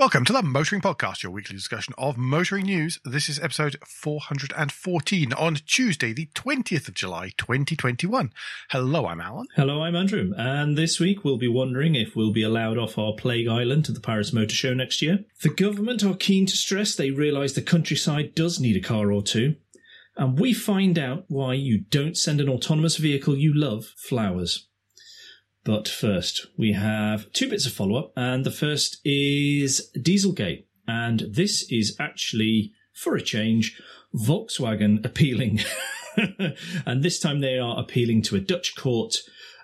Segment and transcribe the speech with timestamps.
[0.00, 2.98] Welcome to the Motoring Podcast, your weekly discussion of motoring news.
[3.04, 8.32] This is episode 414 on Tuesday, the 20th of July, 2021.
[8.70, 9.46] Hello, I'm Alan.
[9.56, 10.32] Hello, I'm Andrew.
[10.38, 13.92] And this week we'll be wondering if we'll be allowed off our Plague Island to
[13.92, 15.18] the Paris Motor Show next year.
[15.42, 19.22] The government are keen to stress they realise the countryside does need a car or
[19.22, 19.56] two.
[20.16, 24.66] And we find out why you don't send an autonomous vehicle you love flowers.
[25.64, 30.64] But first, we have two bits of follow up, and the first is Dieselgate.
[30.88, 33.80] And this is actually, for a change,
[34.14, 35.60] Volkswagen appealing.
[36.86, 39.16] and this time they are appealing to a Dutch court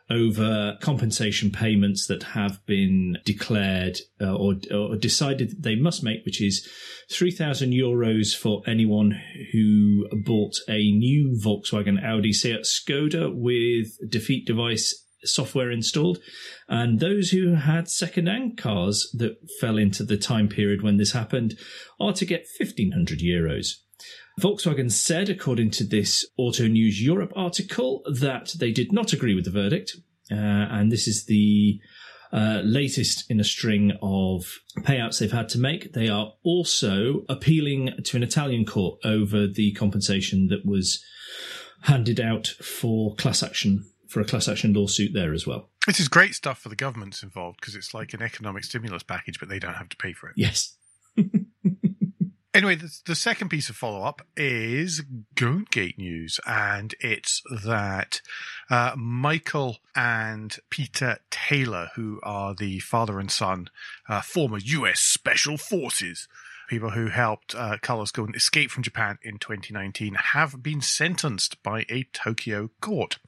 [0.08, 6.24] over compensation payments that have been declared uh, or, or, decided that they must make,
[6.24, 6.68] which is
[7.10, 9.20] 3,000 euros for anyone
[9.52, 16.18] who bought a new Volkswagen Audi Seat Skoda with defeat device software installed.
[16.68, 21.58] And those who had second-hand cars that fell into the time period when this happened
[22.00, 23.76] are to get 1500 euros.
[24.40, 29.46] Volkswagen said, according to this Auto News Europe article, that they did not agree with
[29.46, 29.96] the verdict.
[30.30, 31.80] Uh, and this is the
[32.32, 35.92] uh, latest in a string of payouts they've had to make.
[35.94, 41.02] They are also appealing to an Italian court over the compensation that was
[41.82, 43.84] handed out for class action
[44.16, 45.68] for a class action lawsuit there as well.
[45.86, 49.38] This is great stuff for the governments involved because it's like an economic stimulus package,
[49.38, 50.32] but they don't have to pay for it.
[50.38, 50.74] Yes.
[52.54, 55.02] anyway, the, the, second piece of follow up is
[55.34, 58.22] Ghosngate news, and it's that
[58.70, 63.68] uh, Michael and Peter Taylor, who are the father and son,
[64.08, 65.00] uh, former U.S.
[65.00, 66.26] Special Forces,
[66.68, 71.84] people who helped uh, Carlos Ghosn escape from Japan in 2019 have been sentenced by
[71.88, 73.18] a Tokyo court.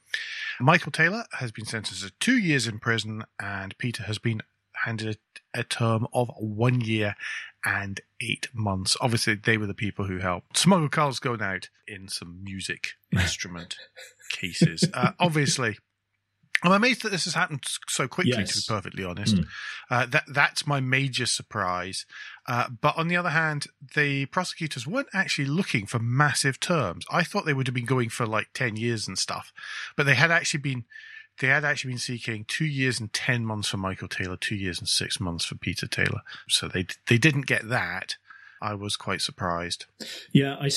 [0.60, 4.42] Michael Taylor has been sentenced to two years in prison, and Peter has been
[4.84, 5.18] handed
[5.54, 7.16] a, term of one year
[7.64, 8.96] and eight months.
[9.00, 13.76] Obviously, they were the people who helped smuggle Carlos Ghosn out in some music instrument
[14.30, 14.84] cases.
[14.94, 15.78] Uh, obviously,
[16.62, 18.32] I'm amazed that this has happened so quickly.
[18.36, 18.52] Yes.
[18.52, 19.46] To be perfectly honest, mm.
[19.90, 22.04] uh, that that's my major surprise.
[22.46, 27.04] Uh, but on the other hand, the prosecutors weren't actually looking for massive terms.
[27.10, 29.52] I thought they would have been going for like ten years and stuff,
[29.96, 30.84] but they had actually been
[31.40, 34.78] they had actually been seeking two years and ten months for Michael Taylor, two years
[34.78, 36.22] and six months for Peter Taylor.
[36.48, 38.16] So they they didn't get that.
[38.60, 39.86] I was quite surprised.
[40.32, 40.68] Yeah, I,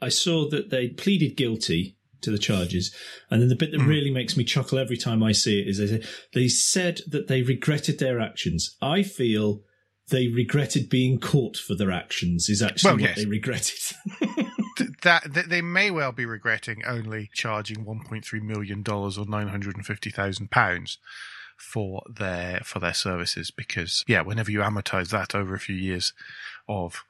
[0.00, 2.94] I saw that they pleaded guilty to the charges.
[3.30, 3.86] And then the bit that mm.
[3.86, 6.02] really makes me chuckle every time I see it is they, say,
[6.32, 8.76] they said that they regretted their actions.
[8.82, 9.62] I feel
[10.08, 13.16] they regretted being caught for their actions is actually well, what yes.
[13.16, 13.78] they regretted.
[15.02, 20.98] that, that they may well be regretting only charging 1.3 million dollars or 950,000 pounds
[21.56, 26.12] for their for their services because yeah whenever you amortize that over a few years
[26.68, 27.04] of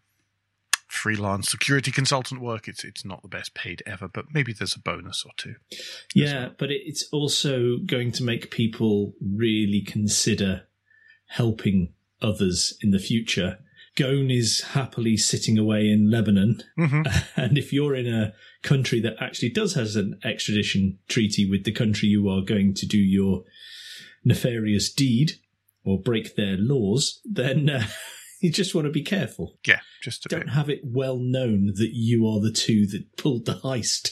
[0.86, 2.68] freelance security consultant work.
[2.68, 5.54] It's it's not the best paid ever, but maybe there's a bonus or two.
[6.14, 6.54] Yeah, well.
[6.58, 10.62] but it's also going to make people really consider
[11.28, 13.58] helping others in the future.
[13.96, 17.02] Ghosn is happily sitting away in Lebanon, mm-hmm.
[17.40, 21.72] and if you're in a country that actually does has an extradition treaty with the
[21.72, 23.44] country you are going to do your
[24.24, 25.32] nefarious deed
[25.84, 27.70] or break their laws, then.
[27.70, 27.86] Uh,
[28.44, 29.56] you just want to be careful.
[29.66, 30.50] Yeah, just don't bit.
[30.50, 34.10] have it well known that you are the two that pulled the heist.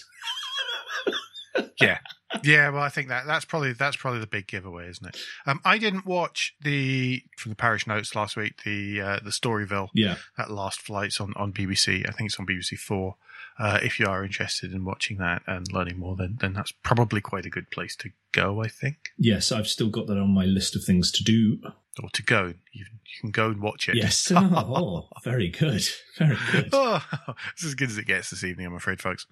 [1.81, 1.99] yeah,
[2.43, 2.71] yeah.
[2.71, 5.19] Well, I think that that's probably that's probably the big giveaway, isn't it?
[5.45, 9.91] Um, I didn't watch the from the parish notes last week the uh, the Storyville.
[9.93, 12.09] Yeah, that last flights on on BBC.
[12.09, 13.17] I think it's on BBC Four.
[13.59, 17.21] Uh, if you are interested in watching that and learning more, then then that's probably
[17.21, 18.63] quite a good place to go.
[18.63, 19.11] I think.
[19.19, 21.61] Yes, I've still got that on my list of things to do
[22.03, 22.55] or to go.
[22.73, 23.97] You, you can go and watch it.
[23.97, 24.31] Yes.
[24.75, 25.85] Oh, very good.
[26.19, 26.69] Very good.
[26.73, 27.05] Oh,
[27.53, 29.27] it's as good as it gets this evening, I'm afraid, folks.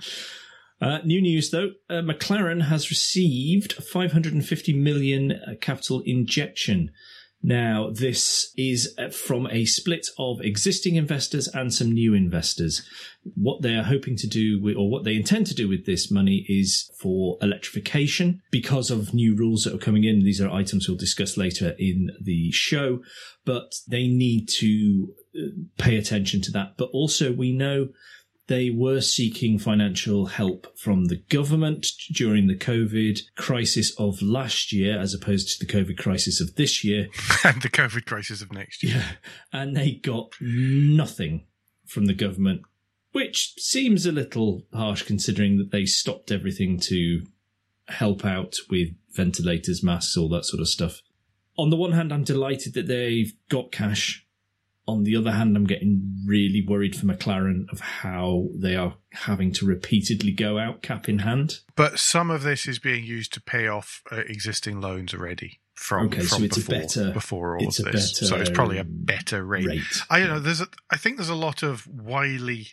[0.80, 6.90] Uh, new news though, uh, McLaren has received 550 million uh, capital injection
[7.42, 12.86] now, this is uh, from a split of existing investors and some new investors.
[13.34, 16.10] What they are hoping to do, with, or what they intend to do with this
[16.10, 20.20] money, is for electrification because of new rules that are coming in.
[20.20, 23.00] These are items we'll discuss later in the show,
[23.46, 25.48] but they need to uh,
[25.78, 26.76] pay attention to that.
[26.76, 27.88] But also, we know
[28.50, 34.98] they were seeking financial help from the government during the COVID crisis of last year,
[34.98, 37.06] as opposed to the COVID crisis of this year.
[37.44, 38.96] and the COVID crisis of next year.
[38.96, 39.12] Yeah.
[39.52, 41.46] And they got nothing
[41.86, 42.62] from the government,
[43.12, 47.22] which seems a little harsh considering that they stopped everything to
[47.86, 51.02] help out with ventilators, masks, all that sort of stuff.
[51.56, 54.26] On the one hand, I'm delighted that they've got cash
[54.90, 59.52] On the other hand, I'm getting really worried for McLaren of how they are having
[59.54, 61.60] to repeatedly go out cap in hand.
[61.76, 66.06] But some of this is being used to pay off uh, existing loans already from,
[66.06, 68.12] Okay, from so it's a before, better- before all of a this.
[68.12, 69.66] better, so it's probably a better rate.
[69.66, 70.02] Rate.
[70.10, 70.38] I don't know.
[70.40, 72.68] There's a, I think there's a lot of wily.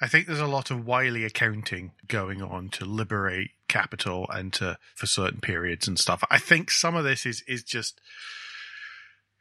[0.00, 4.78] I think there's a lot of wily accounting going on to liberate capital and to
[4.94, 6.22] for certain periods and stuff.
[6.30, 8.00] I think some of this is is just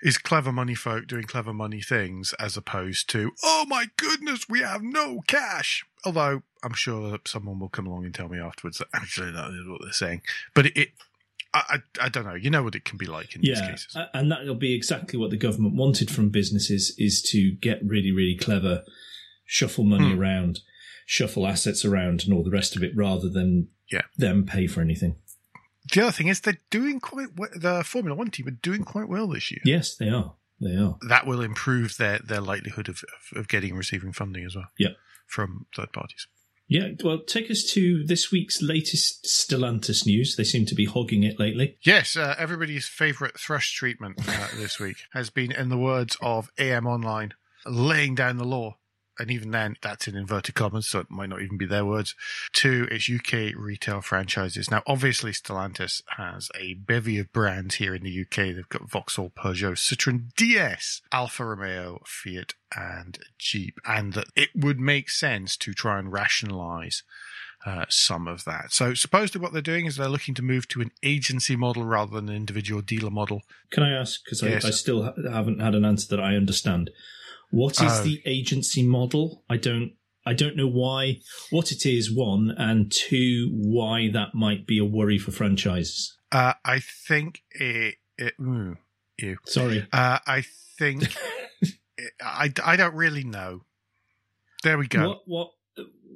[0.02, 4.60] is clever money folk doing clever money things as opposed to oh my goodness we
[4.60, 5.86] have no cash.
[6.06, 9.50] Although I'm sure that someone will come along and tell me afterwards that actually that
[9.52, 10.22] is what they're saying.
[10.54, 10.90] But it, it
[11.54, 11.62] I,
[12.02, 12.34] I I don't know.
[12.36, 13.96] You know what it can be like in these cases.
[14.14, 18.36] and that'll be exactly what the government wanted from businesses is to get really, really
[18.36, 18.84] clever,
[19.46, 20.20] shuffle money Hmm.
[20.20, 20.60] around,
[21.06, 24.02] shuffle assets around, and all the rest of it, rather than Yeah.
[24.18, 25.16] them pay for anything.
[25.94, 27.50] The other thing is they're doing quite well.
[27.56, 29.62] The Formula One team are doing quite well this year.
[29.64, 30.34] Yes, they are.
[30.60, 30.98] They are.
[31.08, 33.04] That will improve their, their likelihood of,
[33.36, 34.68] of, getting and receiving funding as well.
[34.78, 34.92] Yeah.
[35.28, 36.28] From third parties.
[36.68, 36.90] Yeah.
[37.04, 40.36] Well, take us to this week's latest Stellantis news.
[40.36, 41.78] They seem to be hogging it lately.
[41.84, 46.50] Yes, uh, everybody's favourite thrush treatment uh, this week has been, in the words of
[46.58, 47.34] AM Online,
[47.66, 48.78] laying down the law.
[49.20, 52.16] And even then, that's in inverted commas, so it might not even be their words,
[52.54, 54.70] to its UK retail franchises.
[54.70, 58.56] Now, obviously, Stellantis has a bevy of brands here in the UK.
[58.56, 63.80] They've got Vauxhall, Peugeot, Citroën DS, Alfa Romeo, Fiat, and Jeep.
[63.86, 67.04] And that it would make sense to try and rationalise
[67.66, 68.72] uh, some of that.
[68.72, 72.14] So supposedly what they're doing is they're looking to move to an agency model rather
[72.14, 73.42] than an individual dealer model.
[73.72, 74.24] Can I ask?
[74.24, 74.66] Because Yes.
[74.66, 76.92] I, I still ha- haven't had an answer that I understand.
[77.52, 78.04] What is Oh.
[78.04, 79.44] the agency model?
[79.50, 79.94] I don't.
[80.26, 81.20] I don't know why.
[81.52, 86.18] What it is, one, and two, why that might be a worry for franchises.
[86.32, 89.38] Uh, I think it, it ew.
[89.46, 89.86] Sorry.
[89.94, 90.44] Uh, I
[90.80, 91.04] think
[91.62, 93.66] it, I, I don't really know.
[94.64, 95.08] There we go.
[95.10, 95.52] What what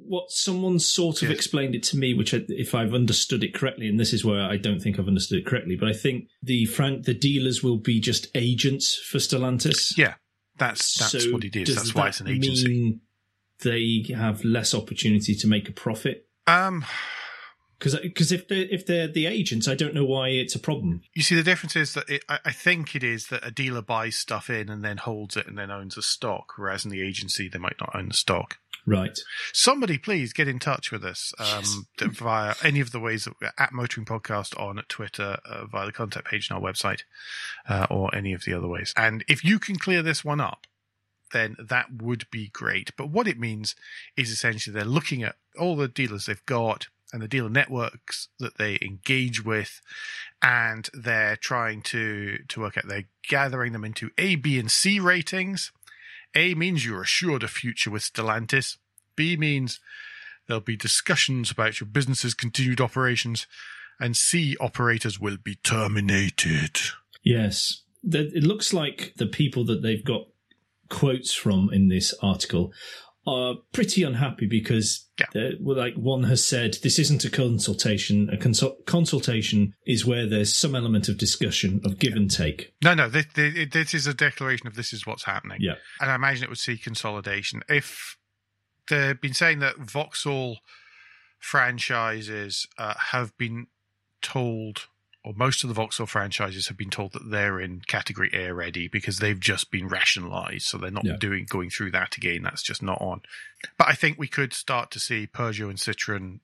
[0.08, 1.36] what someone sort of Yes.
[1.38, 4.40] explained it to me, which I, if I've understood it correctly, and this is where
[4.42, 7.76] I don't think I've understood it correctly, but I think the frank the dealers will
[7.76, 9.96] be just agents for Stellantis.
[9.96, 10.14] Yeah,
[10.60, 11.74] that's that's So what it is.
[11.74, 12.68] That's why that it's an agency.
[12.68, 13.00] Mean
[13.62, 16.26] they have less opportunity to make a profit.
[16.46, 16.84] Um,
[17.78, 21.00] Because if they're if they're the agents, I don't know why it's a problem.
[21.14, 23.82] you see, the difference is that it, I, I think it is that a dealer
[23.82, 27.02] buys stuff in and then holds it and then owns the stock, whereas in the
[27.02, 28.58] agency they might not own the stock.
[28.86, 29.18] Right.
[29.52, 32.10] somebody please get in touch with us um, Yes.
[32.16, 35.92] via any of the ways that we're at motoring podcast on twitter uh, via the
[35.92, 37.02] contact page on our website
[37.68, 40.66] uh, or any of the other ways and if you can clear this one up
[41.32, 43.74] then that would be great but what it means
[44.16, 48.56] is essentially they're looking at all the dealers they've got and the dealer networks that
[48.56, 49.80] they engage with
[50.42, 54.98] and they're trying to to work out they're gathering them into a b and c
[55.00, 55.72] ratings
[56.34, 58.76] a means you're assured a future with Stellantis.
[59.16, 59.80] B means
[60.46, 63.46] there'll be discussions about your business's continued operations.
[63.98, 66.78] And C, operators will be terminated.
[67.22, 67.82] Yes.
[68.02, 70.22] It looks like the people that they've got
[70.88, 72.72] quotes from in this article
[73.30, 75.50] are pretty unhappy because Yeah.
[75.60, 80.74] like one has said this isn't a consultation a consult- consultation is where there's some
[80.74, 84.66] element of discussion of give and take No, no, this, this, this is a declaration
[84.66, 85.58] of this is what's happening.
[85.60, 87.62] yeah And I imagine it would see consolidation.
[87.68, 88.16] If
[88.88, 90.58] they've been saying that Vauxhall
[91.38, 93.66] franchises uh, have been
[94.22, 94.86] told,
[95.22, 98.88] or most of the Vauxhall franchises have been told that they're in category A ready
[98.88, 100.66] because they've just been rationalized.
[100.66, 101.16] So they're not Yeah.
[101.18, 102.42] doing going through that again.
[102.42, 103.20] That's just not on.
[103.76, 106.40] But I think we could start to see Peugeot and Citroen,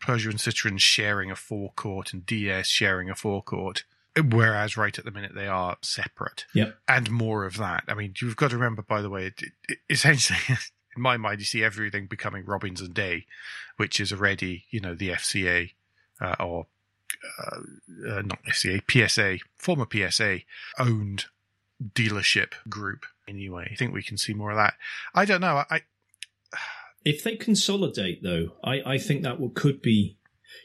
[0.00, 3.82] Peugeot and Citroen sharing a forecourt and DS sharing a forecourt.
[4.16, 6.76] Whereas right at the minute they are separate Yep.
[6.88, 7.84] and more of that.
[7.88, 10.38] I mean, you've got to remember, by the way, it, it, essentially,
[10.96, 13.26] in my mind, you see everything becoming Robins and Day,
[13.76, 15.72] which is already, you know, the FCA
[16.20, 16.66] uh, or
[17.38, 17.56] uh,
[18.08, 20.40] uh, not FCA, PSA, former PSA
[20.78, 21.26] owned
[21.82, 23.04] dealership group.
[23.26, 24.74] Anyway, I think we can see more of that.
[25.14, 25.64] I don't know.
[25.70, 25.82] I,
[27.04, 30.16] if they consolidate though i, I think that will, could be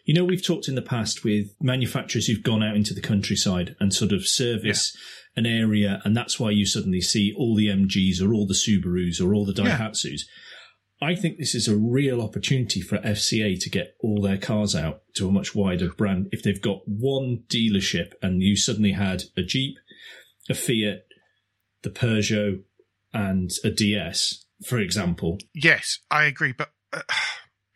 [0.04, 3.76] you know we've talked in the past with manufacturers who've gone out into the countryside
[3.80, 4.96] and sort of service
[5.36, 9.22] an area and that's why you suddenly see all the mgs or all the subarus
[9.22, 10.14] or all the Yeah.
[11.04, 15.02] I think this is a real opportunity for FCA to get all their cars out
[15.16, 16.30] to a much wider brand.
[16.32, 19.78] If they've got one dealership and you suddenly had a Jeep,
[20.50, 21.06] a Fiat,
[21.82, 22.64] the Peugeot,
[23.14, 27.02] and a DS, for example, yes, I agree, but uh,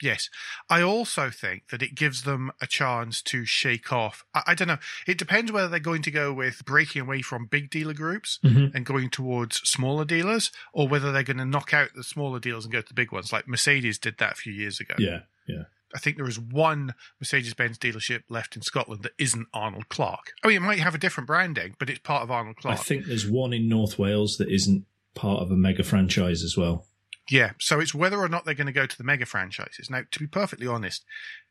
[0.02, 0.30] Yes.
[0.70, 4.24] I also think that it gives them a chance to shake off.
[4.34, 4.78] I, I, don't know.
[5.08, 8.74] It depends whether they're going to go with breaking away from big dealer groups Mhm.
[8.76, 12.66] and going towards smaller dealers, or whether they're going to knock out the smaller dealers
[12.66, 13.32] and go to the big ones.
[13.34, 14.96] Like Mercedes did that a few years ago.
[15.00, 15.64] Yeah, yeah.
[15.96, 20.34] I think there is one Mercedes Benz dealership left in Scotland that isn't Arnold Clark.
[20.44, 22.78] I mean, it might have a different branding, but it's part of Arnold Clark.
[22.78, 24.86] I think there's one in North Wales that isn't
[25.16, 26.86] part of a mega franchise as well.
[27.30, 29.90] Yeah, so it's whether or not they're going to go to the mega franchises.
[29.90, 31.04] Now, to be perfectly honest,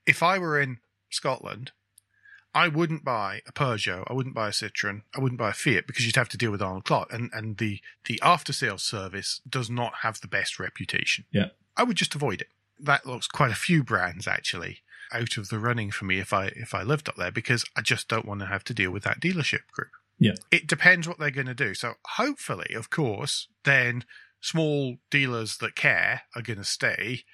[0.06, 0.78] if I were in
[1.10, 1.72] Scotland,
[2.54, 5.86] I wouldn't buy a Peugeot, I wouldn't buy a Citroen, I wouldn't buy a Fiat
[5.86, 9.42] because you'd have to deal with Arnold Clark, and and the the after sales service
[9.48, 11.26] does not have the best reputation.
[11.30, 11.48] Yeah.
[11.76, 12.48] I would just avoid it.
[12.80, 14.78] That looks quite a few brands actually
[15.12, 17.82] out of the running for me if I if I lived up there because I
[17.82, 19.90] just don't want to have to deal with that dealership group.
[20.18, 20.34] Yeah.
[20.50, 21.74] It depends what they're going to do.
[21.74, 24.04] So hopefully, of course, then
[24.40, 27.24] small dealers that care are going to stay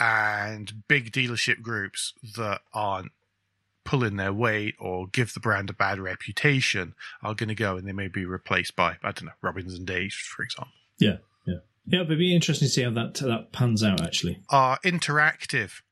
[0.00, 3.12] and big dealership groups that aren't
[3.84, 7.86] pulling their weight or give the brand a bad reputation are going to go and
[7.86, 10.72] they may be replaced by I don't know Robinson Days for example.
[10.98, 11.56] Yeah, yeah,
[11.86, 12.00] yeah.
[12.00, 14.00] It'd be interesting to see how that that pans out.
[14.00, 15.82] Actually, Our interactive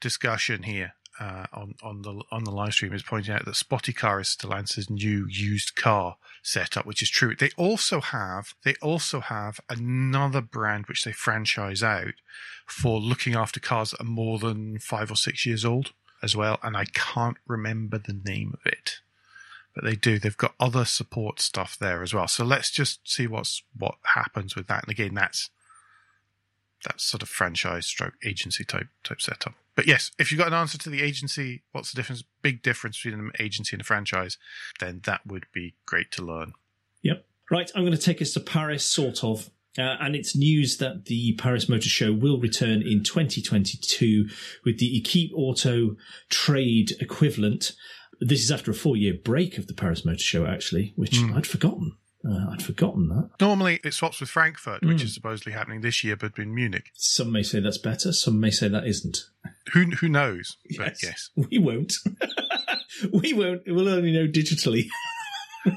[0.00, 4.22] discussion here uh, on on the on the live stream is pointing out that Spoticar
[4.22, 7.36] is Stellantis' new used car setup, which is true.
[7.36, 12.14] They also have they also have another brand which they franchise out
[12.66, 16.58] for looking after cars that are more than five or six years old as well,
[16.62, 19.00] and I can't remember the name of it.
[19.74, 20.18] But they do.
[20.18, 22.28] They've got other support stuff there as well.
[22.28, 24.84] So let's just see what's what happens with that.
[24.84, 25.50] And again, that's
[26.84, 29.54] that's sort of franchise stroke agency type type setup.
[29.76, 32.24] But yes, if you've got an answer to the agency, what's the difference?
[32.42, 34.36] Big difference between an agency and a franchise,
[34.78, 36.52] then that would be great to learn.
[37.02, 37.24] Yep.
[37.50, 39.50] Right, I'm going to take us to Paris, sort of.
[39.78, 44.28] Uh, and it's news that the Paris Motor Show will return in 2022
[44.64, 45.96] with the Equipe Auto
[46.28, 47.72] trade equivalent.
[48.20, 51.34] This is after a four year break of the Paris Motor Show, actually, which Hmm.
[51.34, 51.96] I'd forgotten.
[52.28, 53.30] Uh, I'd forgotten that.
[53.40, 55.04] Normally, it swaps with Frankfurt, which Mm.
[55.04, 56.90] is supposedly happening this year, but in Munich.
[56.94, 59.24] Some may say that's better, some may say that isn't.
[59.72, 60.56] Who who knows?
[60.68, 61.00] Yes.
[61.02, 61.30] yes.
[61.50, 61.94] We won't.
[63.12, 63.62] we won't.
[63.66, 64.88] We'll only know digitally.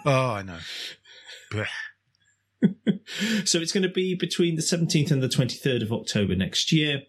[0.06, 0.60] Oh, I know.
[3.44, 7.04] So it's going to be between the 17th and the 23rd of October next year.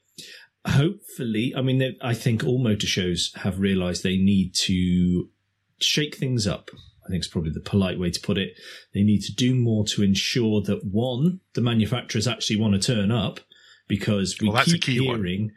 [0.66, 5.28] Hopefully, I mean, I think all motor shows have realised they need to
[5.80, 6.70] shake things up.
[7.04, 8.54] I think it's probably the polite way to put it.
[8.94, 13.10] They need to do more to ensure that one, the manufacturers actually want to turn
[13.10, 13.40] up
[13.88, 15.16] because we Well, that's a keep key one.
[15.18, 15.52] hearing,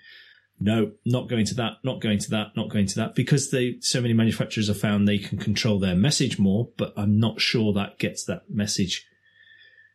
[0.59, 3.77] no, not going to that, not going to that, not going to that, because they
[3.79, 6.69] so many manufacturers have found they can control their message more.
[6.77, 9.05] But I'm not sure that gets that message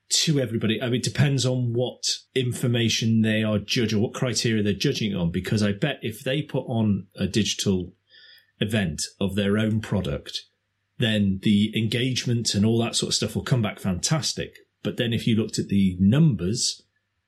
[0.08, 0.80] to everybody.
[0.80, 2.04] I mean, it depends on what
[2.34, 5.30] information they are judging or what criteria they're judging on.
[5.30, 7.92] Because I bet if they put on a digital
[8.60, 10.42] event of their own product,
[11.02, 14.58] then the engagement and all that sort of stuff will come back fantastic.
[14.82, 16.82] But then if you looked at the numbers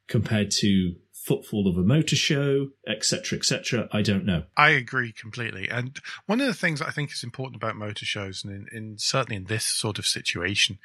[0.08, 4.44] compared to footfall of a motor show, etc., etc., I don't know.
[4.58, 5.70] I agree completely.
[5.70, 8.98] And one of the things I think is important about motor shows, and in, in
[8.98, 10.78] certainly in this sort of situation,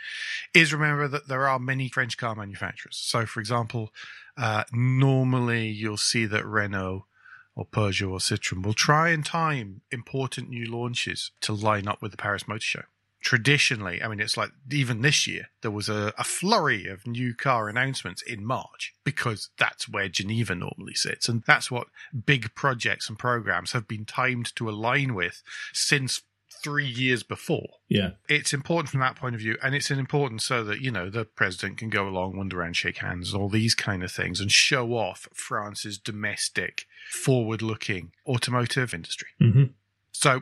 [0.54, 2.96] is remember that there are many French car manufacturers.
[2.96, 3.90] So, for example,
[4.38, 7.06] uh, normally you'll see that Renault
[7.60, 12.12] or Peugeot or Citroen will try and time important new launches to line up with
[12.12, 12.84] the Paris Motor Show.
[13.22, 17.34] Traditionally, I mean, it's like even this year, there was a, a flurry of new
[17.34, 21.28] car announcements in March because that's where Geneva normally sits.
[21.28, 21.88] And that's what
[22.26, 26.22] big projects and programs have been timed to align with since
[26.64, 30.64] three years before Yeah, it's important from that point of view, and it's important so
[30.64, 34.04] that you know the president can go along, wander around, shake hands, all these kind
[34.04, 39.30] of things, and show off France's domestic, forward-looking automotive industry.
[39.40, 39.64] hmm
[40.12, 40.42] So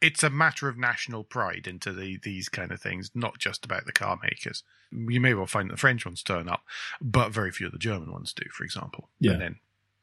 [0.00, 3.86] it's a matter of national pride into the, these kind of things, not just about
[3.86, 4.62] the car makers.
[4.92, 6.62] You may well find that the French ones turn up,
[7.00, 9.08] but very few of the German ones do, for example.
[9.18, 9.32] Yeah.
[9.32, 9.56] And then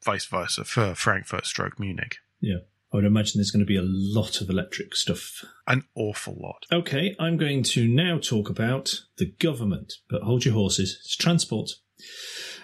[0.04, 2.18] vice versa for Frankfurt stroke Munich.
[2.42, 2.58] yeah.
[2.94, 6.66] I would imagine there's going to be a lot of electric stuff An awful lot.
[6.72, 11.00] Okay, I'm going to now talk about the government, but hold your horses.
[11.02, 11.72] It's transport.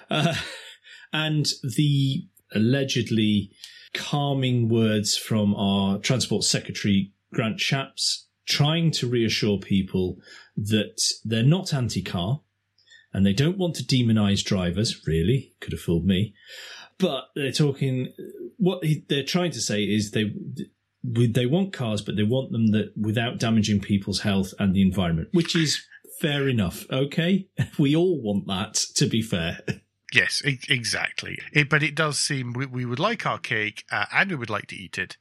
[0.07, 0.36] Uh,
[1.13, 3.51] and the allegedly
[3.95, 10.19] calming words from our Transport Secretary, Grant Shapps, trying to reassure people
[10.55, 12.41] that they're not anti car
[13.12, 15.53] and they don't want to demonize drivers, really.
[15.59, 16.36] Could have fooled me.
[17.00, 18.13] But they're talking,
[18.58, 20.34] what they're trying to say is they
[21.03, 25.29] they want cars, but they want them that without damaging people's health and the environment,
[25.32, 25.82] which is
[26.20, 26.86] fair enough.
[26.91, 27.48] Okay,
[27.79, 28.74] we all want that.
[28.96, 29.60] To be fair,
[30.13, 31.39] Yes, e- exactly.
[31.53, 34.50] It, but it does seem we, we would like our cake uh, and we would
[34.50, 35.18] like to eat it.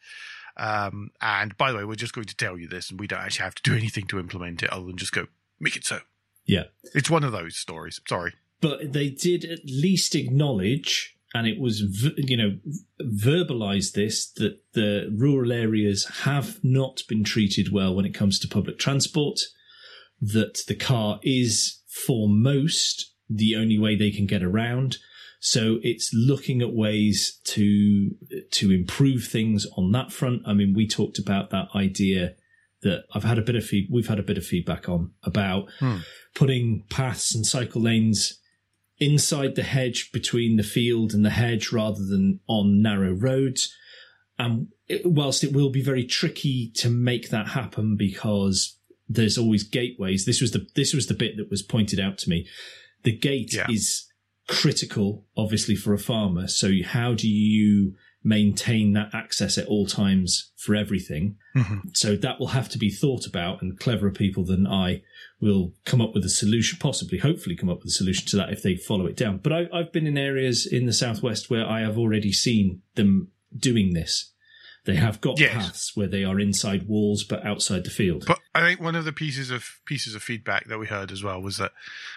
[0.56, 3.20] Um, and by the way, we're just going to tell you this, and we don't
[3.20, 5.26] actually have to do anything to implement it other than just go
[5.60, 6.00] make it so.
[6.46, 6.64] Yeah.
[6.94, 8.00] It's one of those stories.
[8.08, 8.32] Sorry.
[8.60, 11.80] But they did at least acknowledge, and it was,
[12.16, 12.58] you know,
[13.00, 18.48] verbalized this that the rural areas have not been treated well when it comes to
[18.48, 19.38] public transport,
[20.20, 24.96] that the car is for most the only way they can get around.
[25.40, 28.10] So it's looking at ways to
[28.52, 30.42] to improve things on that front.
[30.44, 32.34] I mean, we talked about that idea
[32.82, 35.68] that I've had a bit of feed, we've had a bit of feedback on about
[35.78, 35.98] Hmm.
[36.34, 38.40] putting paths and cycle lanes
[39.00, 43.74] inside the hedge between the field and the hedge rather than on narrow roads.
[44.38, 44.68] And
[45.04, 48.76] whilst it will be very tricky to make that happen because
[49.08, 52.30] there's always gateways, this was the this was the bit that was pointed out to
[52.30, 52.46] me.
[53.04, 53.66] The gate Yeah.
[53.70, 54.06] is
[54.46, 56.48] critical, obviously, for a farmer.
[56.48, 57.94] So how do you
[58.24, 61.36] maintain that access at all times for everything?
[61.56, 61.96] Mhm.
[61.96, 65.02] So that will have to be thought about, and cleverer people than I
[65.40, 68.50] will come up with a solution, possibly, hopefully, come up with a solution to that
[68.52, 69.38] if they follow it down.
[69.38, 73.28] But I, I've been in areas in the southwest where I have already seen them
[73.56, 74.32] doing this.
[74.84, 75.52] They have got Yes.
[75.52, 78.24] paths where they are inside walls but outside the field.
[78.26, 81.22] But I think one of the pieces of pieces of feedback that we heard as
[81.22, 81.72] well was that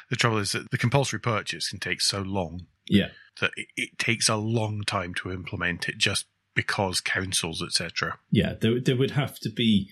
[0.09, 3.99] the trouble is that the compulsory purchase can take so long yeah, that it, it
[3.99, 8.19] takes a long time to implement it just because councils, etc.
[8.29, 9.89] yeah, there, there would have to be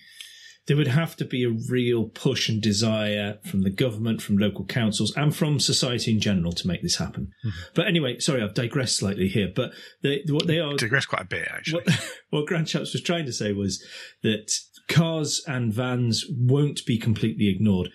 [0.66, 4.64] there would have to be a real push and desire from the government, from local
[4.64, 7.32] councils, and from society in general to make this happen.
[7.42, 7.48] Hmm.
[7.74, 9.50] But anyway, sorry, I've digressed slightly here.
[9.52, 11.82] But they, what they are Digress quite a bit actually.
[11.84, 13.84] what, what Grant Shapps was trying to say was
[14.22, 14.52] that
[14.88, 17.90] cars and vans won't be completely ignored.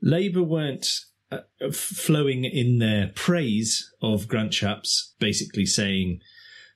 [0.00, 0.88] Labour weren't
[1.72, 6.20] flowing in their praise of Grant Shapps, basically saying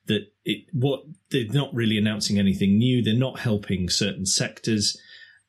[0.06, 3.02] that it what they're not really announcing anything new.
[3.02, 4.96] They're not helping certain sectors.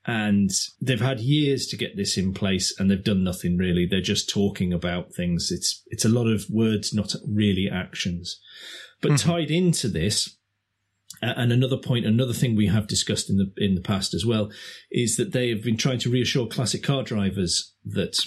[0.06, 0.50] And
[0.82, 3.86] they've had years to get this in place, and they've done nothing really.
[3.86, 5.52] They're just talking about things.
[5.52, 8.40] It's it's a lot of words, not really actions.
[9.02, 9.20] But Mhm.
[9.22, 10.38] tied into this,
[11.22, 14.26] uh, and another point, another thing we have discussed in the in the past as
[14.26, 14.52] well,
[14.90, 18.18] is that they have been trying to reassure classic car drivers that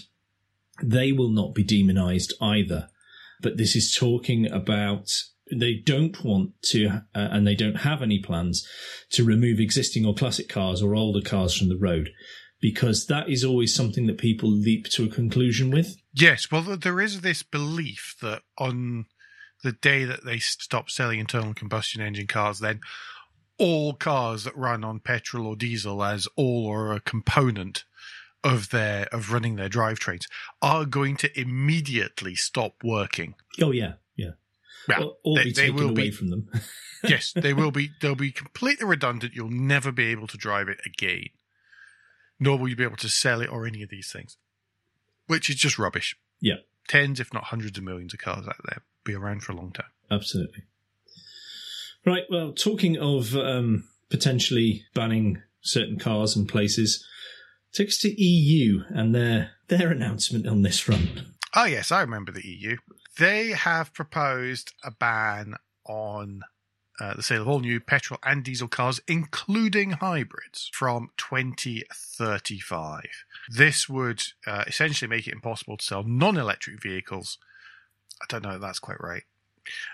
[0.83, 2.89] they will not be demonized either.
[3.41, 5.09] But this is talking about
[5.51, 8.67] they don't want to, uh, and they don't have any plans
[9.11, 12.11] to remove existing or classic cars or older cars from the road,
[12.61, 15.97] because that is always something that people leap to a conclusion with.
[16.15, 19.07] Yes, well, there is this belief that on
[19.63, 22.81] the day that they stop selling internal combustion engine cars, then
[23.59, 27.85] all cars that run on petrol or diesel, as all or a component
[28.45, 30.23] of their of running their drivetrains,
[30.61, 33.35] are going to immediately stop working.
[33.61, 34.33] Oh yeah, yeah.
[34.89, 36.51] Yeah, or, or they- be taken away be- from them.
[37.05, 37.91] yes, they will be.
[38.01, 39.35] They'll be completely redundant.
[39.35, 41.27] You'll never be able to drive it again,
[42.41, 44.37] nor will you be able to sell it or any of these things,
[45.29, 46.17] which is just rubbish.
[46.41, 46.57] Yeah.
[46.89, 49.71] tens, if not hundreds of millions of cars out there be around for a long
[49.73, 49.87] time.
[50.11, 50.65] Absolutely.
[52.05, 52.25] Right.
[52.29, 57.07] Well, talking of um, potentially banning certain cars and places,
[57.73, 61.23] take us to EU and their their announcement on this front.
[61.55, 62.77] Oh yes, I remember the EU.
[63.19, 66.43] They have proposed a ban on
[67.01, 73.05] uh, the sale of all new petrol and diesel cars, including hybrids, from 2035.
[73.49, 77.39] This would uh, essentially make it impossible to sell non-electric vehicles.
[78.21, 79.25] I don't know if that's quite right.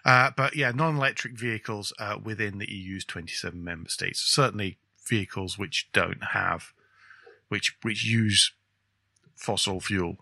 [0.04, 4.20] Uh, but yeah, non-electric vehicles uh, within the EU's 27 member states.
[4.20, 6.72] Certainly vehicles which don't have,
[7.48, 8.52] which which use
[9.36, 10.16] fossil fuel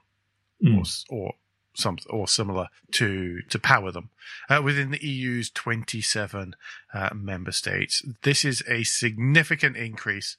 [0.65, 1.05] Mm.
[1.11, 1.35] or or
[1.75, 4.09] some or similar to to power them
[4.49, 6.55] uh, within the EU's 27
[6.95, 8.03] uh, member states.
[8.23, 10.39] This is a significant increase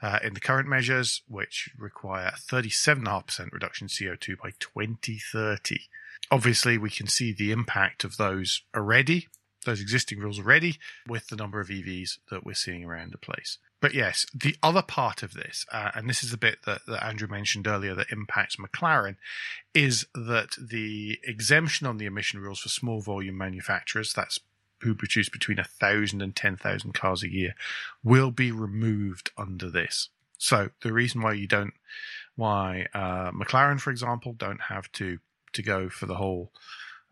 [0.00, 5.80] uh, in the current measures, which require 37.5% reduction in CO2 by 2030.
[6.30, 9.26] Obviously, we can see the impact of those already,
[9.64, 13.58] those existing rules already, with the number of EVs that we're seeing around the place.
[13.80, 17.04] But yes, the other part of this, uh, and this is the bit that, that
[17.04, 19.16] Andrew mentioned earlier that impacts McLaren,
[19.74, 24.40] is that the exemption on the emission rules for small volume manufacturers, that's
[24.80, 27.54] who produce between 1,000 and 10,000 cars a year,
[28.02, 30.08] will be removed under this.
[30.38, 31.74] So the reason why you don't,
[32.34, 35.18] why uh, McLaren, for example, don't have to
[35.56, 36.52] to go for the whole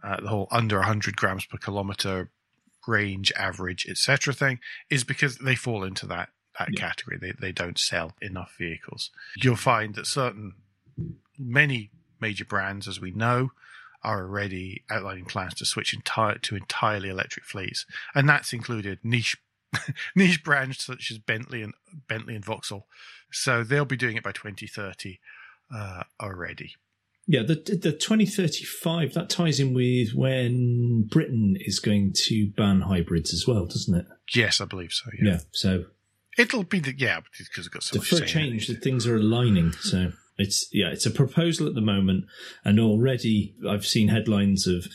[0.03, 2.31] uh, the whole under 100 grams per kilometer
[2.87, 6.81] range average etc thing is because they fall into that that Yeah.
[6.81, 10.55] category they they don't sell enough vehicles you'll find that certain
[11.39, 11.91] many
[12.21, 13.51] major brands as we know
[14.03, 19.37] are already outlining plans to switch entire to entirely electric fleets, and that's included niche
[20.15, 21.73] niche brands such as Bentley and
[22.07, 22.87] Bentley and Vauxhall.
[23.33, 25.19] So they'll be doing it by 2030
[25.75, 26.75] uh, already.
[27.27, 33.33] Yeah, the the 2035 that ties in with when Britain is going to ban hybrids
[33.33, 34.07] as well, doesn't it?
[34.35, 35.11] Yes, I believe so.
[35.19, 35.31] Yeah.
[35.33, 35.85] Yeah, so
[36.37, 38.09] It'll be the yeah because it's got so the much.
[38.09, 39.73] for a change, that things are aligning.
[39.73, 42.25] So it's yeah, it's a proposal at the moment,
[42.65, 44.87] and already I've seen headlines of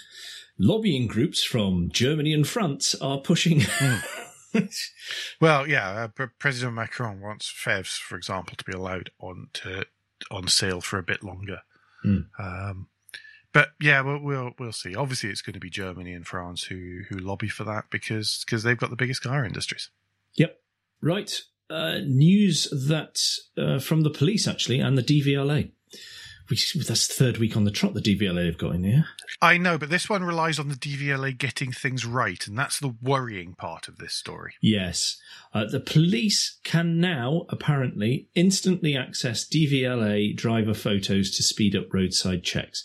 [0.58, 3.62] lobbying groups from Germany and France are pushing.
[5.40, 9.86] Well, yeah, uh, President Macron wants PHEVs, for example, to be allowed on to
[10.32, 11.60] on sale for a bit longer.
[12.02, 12.22] Hmm.
[12.38, 12.88] Um,
[13.54, 14.96] but yeah, we'll, we'll we'll see.
[14.96, 18.64] Obviously, it's going to be Germany and France who who lobby for that because because
[18.64, 19.90] they've got the biggest car industries.
[20.36, 20.58] Yep.
[21.02, 21.32] Right.
[21.70, 23.20] Uh, news that
[23.58, 25.72] uh, from the police actually and the DVLA.
[26.50, 29.06] Which, that's the third week on the trot the DVLA have got in here.
[29.40, 32.96] I know, but this one relies on the DVLA getting things right, and that's the
[33.04, 34.56] worrying part of this story.
[34.60, 35.18] Yes.
[35.54, 42.44] Uh, the police can now apparently instantly access DVLA driver photos to speed up roadside
[42.44, 42.84] checks.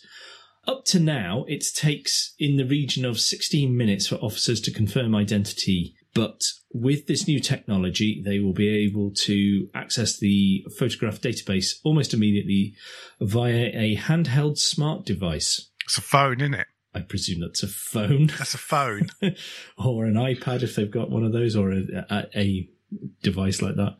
[0.67, 5.15] Up to now, it takes in the region of 16 minutes for officers to confirm
[5.15, 5.95] identity.
[6.15, 6.41] But
[6.73, 12.75] with this new technology, they will be able to access the photograph database almost immediately
[13.21, 15.71] via a handheld smart device.
[15.85, 16.69] It's a phone, isn't it?
[16.95, 19.11] I presume that's a phone That's a phone.
[19.79, 22.69] or an iPad if they've got one of those, or a, a, a
[23.23, 23.97] device like that.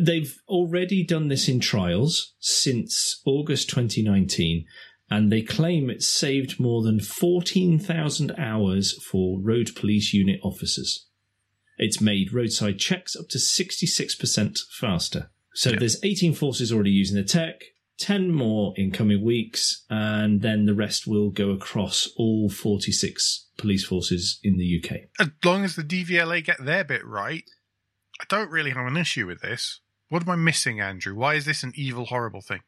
[0.00, 4.64] They've already done this in trials since August 2019,
[5.10, 11.08] and they claim it's saved more than 14,000 hours for road police unit officers.
[11.78, 15.30] It's made roadside checks up to 66% faster.
[15.54, 17.60] So there's 18 forces already using the tech.
[17.98, 23.84] 10 more in coming weeks, and then the rest will go across all 46 police
[23.84, 25.02] forces in the UK.
[25.20, 27.44] as long as the DVLA get their bit right,
[28.20, 29.80] I don't really have an issue with this.
[30.08, 31.14] What am I missing, Andrew?
[31.14, 32.60] Why is this an evil, horrible thing?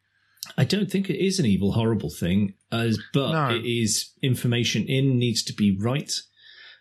[0.56, 3.56] I don't think it is an evil, horrible thing, as but No.
[3.56, 6.12] it is information in needs to be right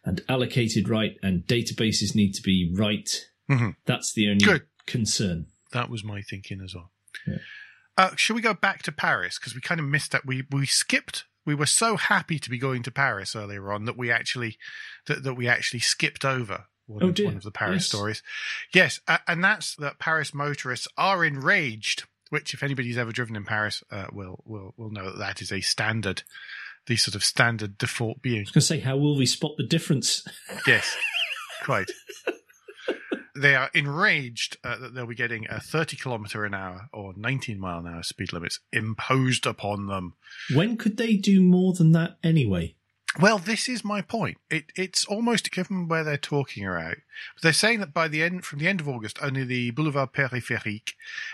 [0.05, 3.09] and allocated right, and databases need to be right.
[3.49, 3.75] Mhm.
[3.85, 4.67] That's the only Good.
[4.85, 5.47] concern.
[5.71, 6.91] That was my thinking as well.
[7.27, 7.37] Yeah.
[7.97, 9.37] Uh, shall we go back to Paris?
[9.37, 10.25] Because we kind of missed that.
[10.25, 11.25] We we skipped.
[11.45, 14.57] We were so happy to be going to Paris earlier on that we actually
[15.07, 17.87] that, that we actually skipped over one, Oh, of, one of the Paris Yes.
[17.87, 18.23] stories.
[18.73, 22.03] Yes, uh, and that's that Paris motorists are enraged.
[22.29, 25.51] Which, if anybody's ever driven in Paris, uh, will will will know that that is
[25.51, 26.23] a standard,
[26.87, 28.39] the sort of standard default being.
[28.39, 30.25] I was going to say, how will we spot the difference?
[30.67, 30.95] Yes,
[31.63, 31.89] quite.
[33.35, 37.59] They are enraged uh, that they'll be getting a 30 kilometre an hour or 19
[37.59, 40.13] mile an hour speed limits imposed upon them.
[40.53, 42.75] When could they do more than that anyway?
[43.19, 44.37] Well, this is my point.
[44.49, 46.97] It, it's almost given where they're talking about.
[47.41, 50.93] They're saying that by the end, from the end of August, only the Boulevard Périphérique,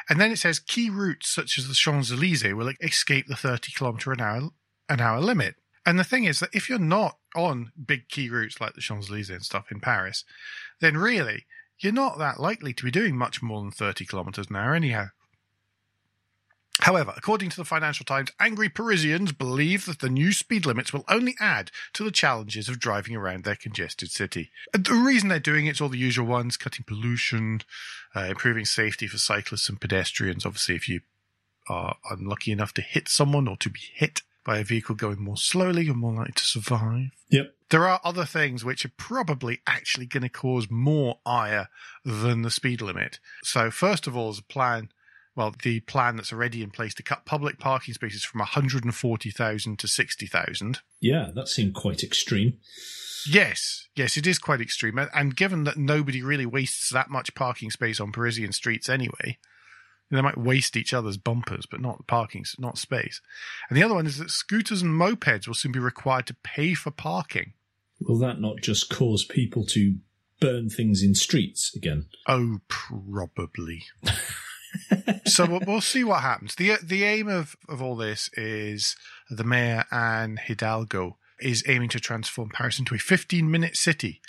[0.10, 3.72] and then it says key routes such as the Champs Elysees will escape the 30
[3.72, 4.50] kilometre an hour
[4.89, 5.56] an hour limit.
[5.86, 9.10] And the thing is that if you're not on big key routes like the Champs
[9.10, 10.25] Elysees and stuff in Paris,
[10.82, 11.45] then really
[11.80, 15.08] you're not that likely to be doing much more than 30 kilometres an hour anyhow.
[16.82, 21.04] However, according to the Financial Times, angry Parisians believe that the new speed limits will
[21.10, 24.49] only add to the challenges of driving around their congested city.
[24.73, 27.62] The reason they're doing it's all the usual ones cutting pollution,
[28.15, 30.45] uh, improving safety for cyclists and pedestrians.
[30.45, 31.02] Obviously, if you
[31.67, 35.38] are unlucky enough to hit someone or to be hit by a vehicle going more
[35.38, 37.12] slowly, you're more likely to survive.
[37.30, 37.54] Yep.
[37.70, 41.70] There are other things which are probably actually going to cause more ire
[42.04, 43.20] than the speed limit.
[43.44, 44.90] So, first of all, is a plan
[45.36, 49.88] well, the plan that's already in place to cut public parking spaces from 140,000 to
[49.88, 50.80] 60,000.
[51.00, 52.58] Yeah, that seemed quite extreme.
[53.30, 54.98] Yes, yes, it is quite extreme.
[54.98, 59.38] And- And given that nobody really wastes that much parking space on Parisian streets anyway,
[60.12, 63.22] they might waste each other's bumpers, but not parking, not space.
[63.69, 66.74] And the other one is that scooters and mopeds will soon be required to pay
[66.74, 67.54] for parking.
[68.02, 69.95] Will that not just cause people to
[70.39, 72.08] burn things in streets again?
[72.28, 73.84] Oh, probably.
[75.26, 76.56] so we'll, we'll see what happens.
[76.56, 78.95] the The aim of of all this is
[79.30, 84.22] the mayor Anne Hidalgo is aiming to transform Paris into a 15 minute city.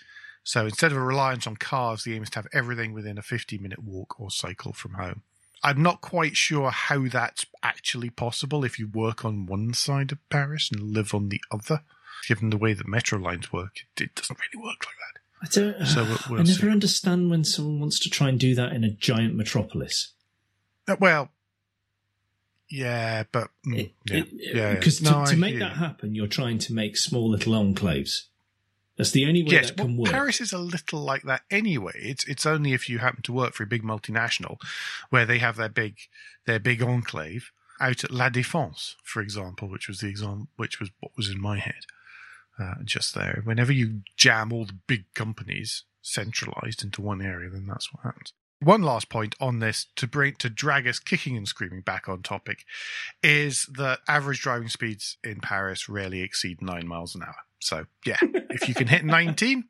[0.43, 3.23] So instead of a reliance on cars, the aim is to have everything within a
[3.23, 5.23] 15 minute walk or cycle from home.
[5.63, 10.19] I'm not quite sure how that's actually possible if you work on one side of
[10.31, 11.83] Paris and live on the other.
[12.29, 15.21] Given the way that metro lines work, it, it doesn't really work like that.
[15.43, 15.47] I
[15.79, 15.87] don't.
[15.87, 16.69] So we'll- we'll I never see.
[16.71, 20.13] understand when someone wants to try and do that in a giant metropolis.
[20.89, 21.31] Uh, Well,
[22.69, 26.73] Yeah, but mm, yeah, yeah, because No, to, to make that happen, you're trying to
[26.75, 28.27] make small little enclaves.
[29.01, 30.13] That's the only way Yes, that can well, work.
[30.13, 31.95] Paris is a little like that anyway.
[31.97, 34.59] It's it's only if you happen to work for a big multinational,
[35.09, 35.97] where they have their big
[36.45, 40.91] their big enclave out at La Défense, for example, which was the exam, which was
[41.01, 41.87] what was in my head
[42.59, 43.41] uh, just there.
[43.45, 48.35] Whenever you jam all the big companies centralized into one area, then that's what happens.
[48.63, 52.21] One last point on this to bring to drag us kicking and screaming back on
[52.23, 52.67] topic
[53.23, 57.37] is that average driving speeds in Paris rarely exceed nine miles an hour.
[57.61, 59.65] So yeah, if you can hit 19,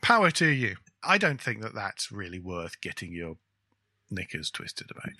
[0.00, 0.76] power to you.
[1.02, 3.36] I don't think that that's really worth getting your
[4.10, 5.10] knickers twisted about.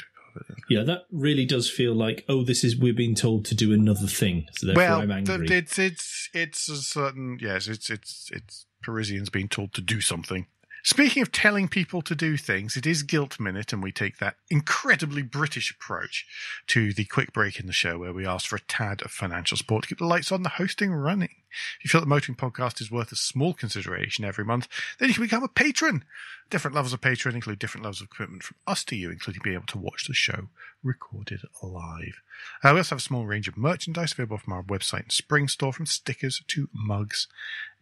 [0.71, 4.07] yeah, that really does feel like, oh, this is we're being told to do another
[4.07, 5.47] thing, so therefore well, I'm angry.
[5.51, 10.47] it's it's it's a certain yes, it's it's it's Parisians being told to do something.
[10.85, 14.35] Speaking of telling people to do things, it is Guilt Minute, and we take that
[14.51, 16.27] incredibly British approach
[16.67, 19.57] to the quick break in the show where we ask for a tad of financial
[19.57, 21.37] support to keep the lights on, the hosting running.
[21.79, 24.67] If you feel the Motoring Podcast is worth a small consideration every month,
[24.99, 26.03] then you can become a patron.
[26.51, 29.55] Different levels of patron include different levels of commitment from us to you, including being
[29.55, 30.49] able to watch the show
[30.83, 32.21] recorded live.
[32.65, 35.47] Uh, we also have a small range of merchandise available from our website and spring
[35.47, 37.29] store, from stickers to mugs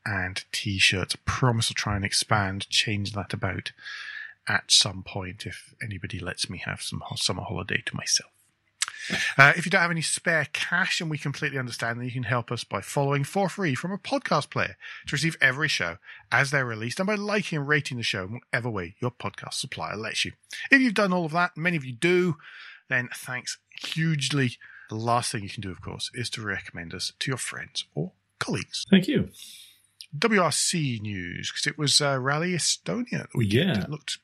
[0.05, 1.17] and t-shirts.
[1.25, 3.73] Promise I'll try and expand, change that about
[4.49, 8.31] at some point if anybody lets me have some summer holiday to myself.
[9.39, 12.25] Uh, if you don't have any spare cash, and we completely understand, that, you can
[12.25, 15.97] help us by following for free from a podcast player to receive every show
[16.31, 19.55] as they're released and by liking and rating the show in whatever way your podcast
[19.55, 20.33] supplier lets you.
[20.71, 22.37] If you've done all of that, many of you do,
[22.89, 24.59] then thanks hugely.
[24.91, 27.85] The last thing you can do, of course, is to recommend us to your friends
[27.95, 28.87] or colleagues.
[28.91, 29.31] Thank you.
[30.17, 33.11] WRC news because it was uh, Rally Estonia.
[33.23, 33.77] That weekend.
[33.77, 33.85] Yeah.
[33.85, 34.19] It looked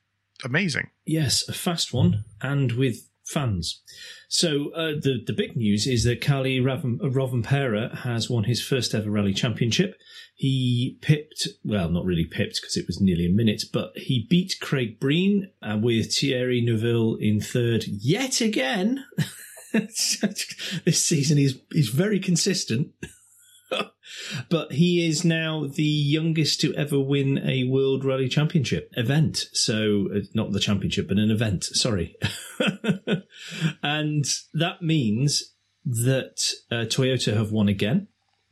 [0.45, 0.91] amazing.
[1.05, 3.83] Yes, a fast one, and with fans.
[4.29, 8.95] So uh, the the big news is that Kalle Raven, Rovanpera has won his first
[8.95, 9.97] ever rally championship.
[10.35, 14.57] He pipped, well, not really pipped because it was nearly a minute, but he beat
[14.61, 19.05] Craig Breen uh, with Thierry Neuville in third yet again.
[19.73, 22.93] this season he's he's very consistent.
[24.49, 29.45] But he is now the youngest to ever win a World Rally Championship event.
[29.53, 32.17] So, uh, not the championship, but an event, sorry.
[33.83, 36.39] and that means that
[36.71, 38.09] uh, Toyota have won again.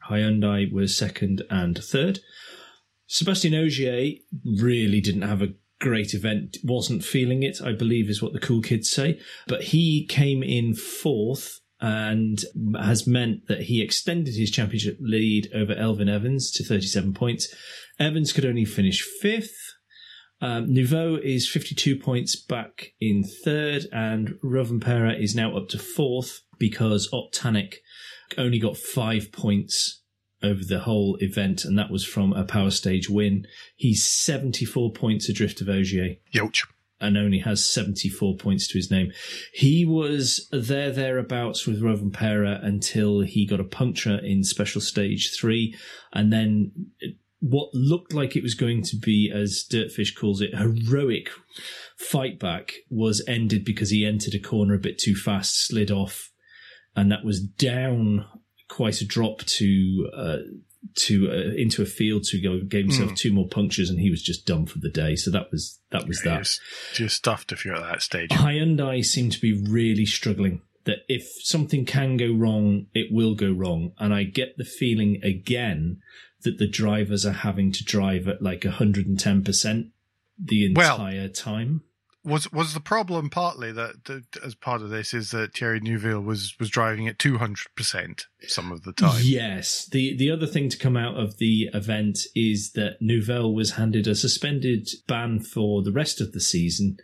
[0.08, 2.20] Hyundai was second and third.
[3.08, 4.18] Sébastien Ogier
[4.60, 8.62] really didn't have a great event, wasn't feeling it, I believe is what the cool
[8.62, 9.20] kids say.
[9.46, 12.38] But he came in fourth and
[12.80, 17.54] has meant that he extended his championship lead over Elfyn Evans to 37 points.
[18.00, 19.74] Evans could only finish fifth.
[20.40, 26.40] Um, Neuville is 52 points back in third, and Rovanpera is now up to fourth
[26.58, 27.74] because Ott Tänak
[28.38, 30.00] only got five points
[30.42, 33.46] over the whole event, and that was from a power stage win.
[33.76, 36.66] He's 74 points adrift of Ogier Yoch.
[37.00, 39.12] And only has 74 points to his name.
[39.52, 45.76] He was there, thereabouts with Rovanpera until he got a puncture in special stage three.
[46.12, 46.72] And then
[47.40, 51.28] what looked like it was going to be, as Dirtfish calls it, heroic
[51.96, 56.30] fight back was ended because he entered a corner a bit too fast, slid off,
[56.96, 58.24] and that was down
[58.68, 60.38] quite a drop to, uh,
[60.96, 64.22] to uh, into a field to go gave himself two more punctures and he was
[64.22, 66.60] just done for the day so that was that was that Just,
[66.92, 68.30] just stuffed if you're at that stage.
[68.30, 70.62] Hyundai seem to be really struggling.
[70.84, 73.92] That if something can go wrong, it will go wrong.
[73.98, 76.00] And I get the feeling again
[76.42, 79.90] that the drivers are having to drive at like 110%
[80.38, 81.82] the Well- entire time.
[82.24, 86.22] Was was the problem partly that, that as part of this is that Thierry Neuville
[86.22, 89.20] was was driving at two hundred percent some of the time.
[89.22, 89.86] Yes.
[89.86, 94.06] The the other thing to come out of the event is that Neuville was handed
[94.06, 96.96] a suspended ban for the rest of the season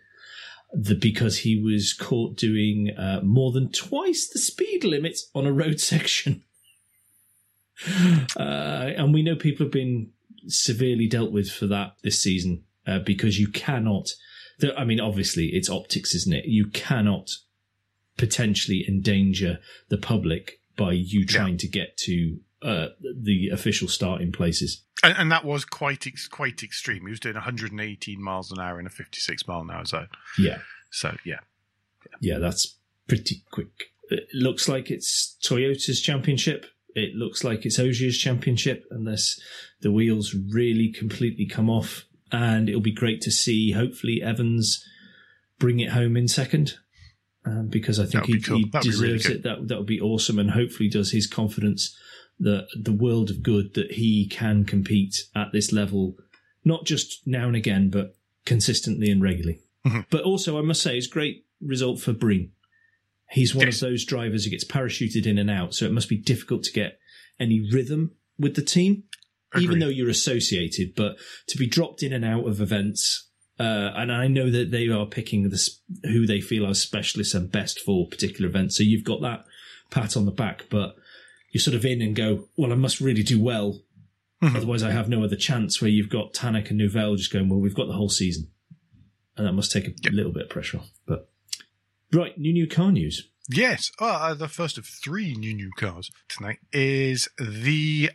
[0.72, 5.52] the, because he was caught doing uh, more than twice the speed limit on a
[5.52, 6.44] road section.
[8.36, 10.10] Uh, and we know people have been
[10.46, 14.10] severely dealt with for that this season uh, because you cannot.
[14.60, 16.44] The, I mean, obviously, it's optics, isn't it?
[16.46, 17.30] You cannot
[18.16, 24.82] potentially endanger the public by you trying to get to uh, the official starting places.
[25.02, 27.04] And, and that was quite ex- quite extreme.
[27.04, 30.08] He was doing 118 miles an hour in a 56 mile an hour zone.
[30.38, 30.58] Yeah,
[30.90, 31.40] So yeah,
[32.20, 33.92] yeah, that's pretty quick.
[34.10, 36.66] It looks like it's Toyota's championship.
[36.94, 39.40] It looks like it's Ogier's championship, unless
[39.80, 42.04] the wheels really completely come off.
[42.32, 44.84] And it'll be great to see, hopefully, Evans
[45.58, 46.74] bring it home in second.
[47.44, 48.58] um, because I think he, cool.
[48.58, 49.42] he be really deserves it.
[49.44, 51.96] That that would be awesome, and hopefully does his confidence
[52.38, 56.16] that the world of good that he can compete at this level,
[56.64, 58.14] not just now and again, but
[58.44, 59.60] consistently and regularly.
[59.86, 60.04] Mhm.
[60.10, 62.52] But also, I must say, it's a great result for Breen.
[63.30, 63.76] He's one Yes.
[63.82, 66.72] of those drivers who gets parachuted in and out, so it must be difficult to
[66.72, 66.98] get
[67.38, 69.04] any rhythm with the team,
[69.58, 70.94] even though you're associated.
[70.94, 71.16] But
[71.48, 75.06] to be dropped in and out of events, uh, and I know that they are
[75.06, 75.68] picking the,
[76.04, 78.76] who they feel are specialists and best for particular events.
[78.76, 79.44] So you've got that
[79.90, 80.94] pat on the back, but
[81.52, 83.82] you're sort of in and go, well, I must really do well.
[84.42, 84.56] Mhm.
[84.56, 85.82] Otherwise, I have no other chance.
[85.82, 88.48] Where you've got Tänak and Neuville just going, well, we've got the whole season,
[89.36, 90.12] and that must take a Yep.
[90.14, 90.90] little bit of pressure off.
[91.06, 91.30] But
[92.12, 93.28] right, new new car news.
[93.50, 93.90] Yes.
[93.98, 98.10] Uh, the first of three new new cars tonight is the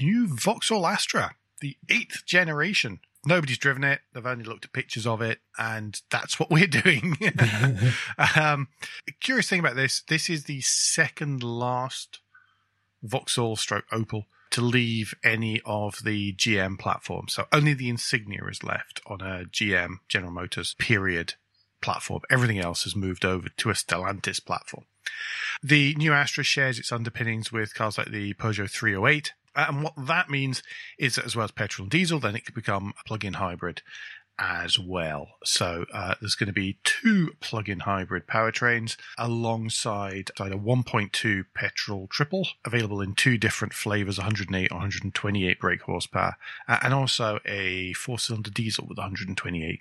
[0.00, 3.00] new Vauxhall Astra, the eighth generation.
[3.26, 4.00] Nobody's driven it.
[4.12, 7.16] They've only looked at pictures of it, and that's what we're doing.
[8.36, 8.68] um,
[9.20, 12.20] curious thing about this: this is the second last
[13.02, 17.34] Vauxhall stroke Opel to leave any of the GM platforms.
[17.34, 21.34] So only the Insignia is left on a GM General Motors period
[21.80, 22.22] platform.
[22.30, 24.84] Everything else has moved over to a Stellantis platform.
[25.62, 29.32] The new Astra shares its underpinnings with cars like the Peugeot 308.
[29.56, 30.62] And what that means
[30.98, 33.82] is that as well as petrol and diesel, then it could become a plug-in hybrid
[34.38, 35.28] as well.
[35.44, 42.48] So uh, there's going to be two plug-in hybrid powertrains alongside a 1.2 petrol triple
[42.64, 46.36] available in two different flavors, 108 or 128 brake horsepower,
[46.68, 49.80] uh, and also a four-cylinder diesel with 128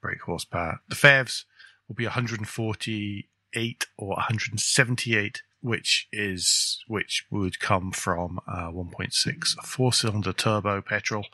[0.00, 0.80] brake horsepower.
[0.88, 1.44] The PHEVs
[1.88, 10.80] will be 148 or 178, which is which would come from a 1.6 four-cylinder turbo
[10.80, 11.26] petrol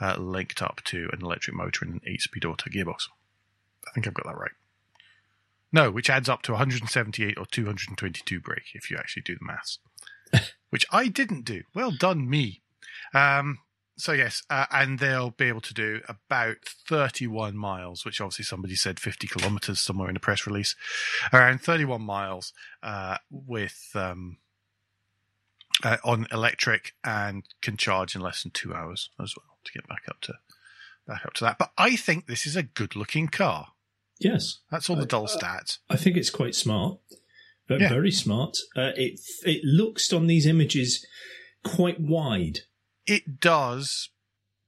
[0.00, 3.08] uh, linked up to an electric motor and an eight-speed auto gearbox.
[3.86, 4.52] I think I've got that right.
[5.72, 9.78] No, which adds up to 178 or 222 brake if you actually do the maths,
[10.70, 11.62] which I didn't do.
[11.74, 12.62] Well done, me.
[13.14, 13.58] Um,
[13.98, 18.74] so yes, uh, and they'll be able to do about 31 miles, which obviously somebody
[18.76, 20.74] said 50 kilometers somewhere in the press release,
[21.32, 24.38] around 31 miles uh, with um,
[25.82, 29.86] uh, on electric and can charge in less than two hours as well to get
[29.88, 30.34] back up to
[31.06, 31.58] back up to that.
[31.58, 33.68] But I think this is a good looking car.
[34.20, 35.78] Yes, That's all the dull stats.
[35.88, 36.98] I think it's quite smart.
[37.68, 37.88] Very, Yeah.
[37.88, 38.56] very smart.
[38.76, 41.06] Uh, it it looks on these images
[41.64, 42.60] quite wide.
[43.08, 44.10] It does.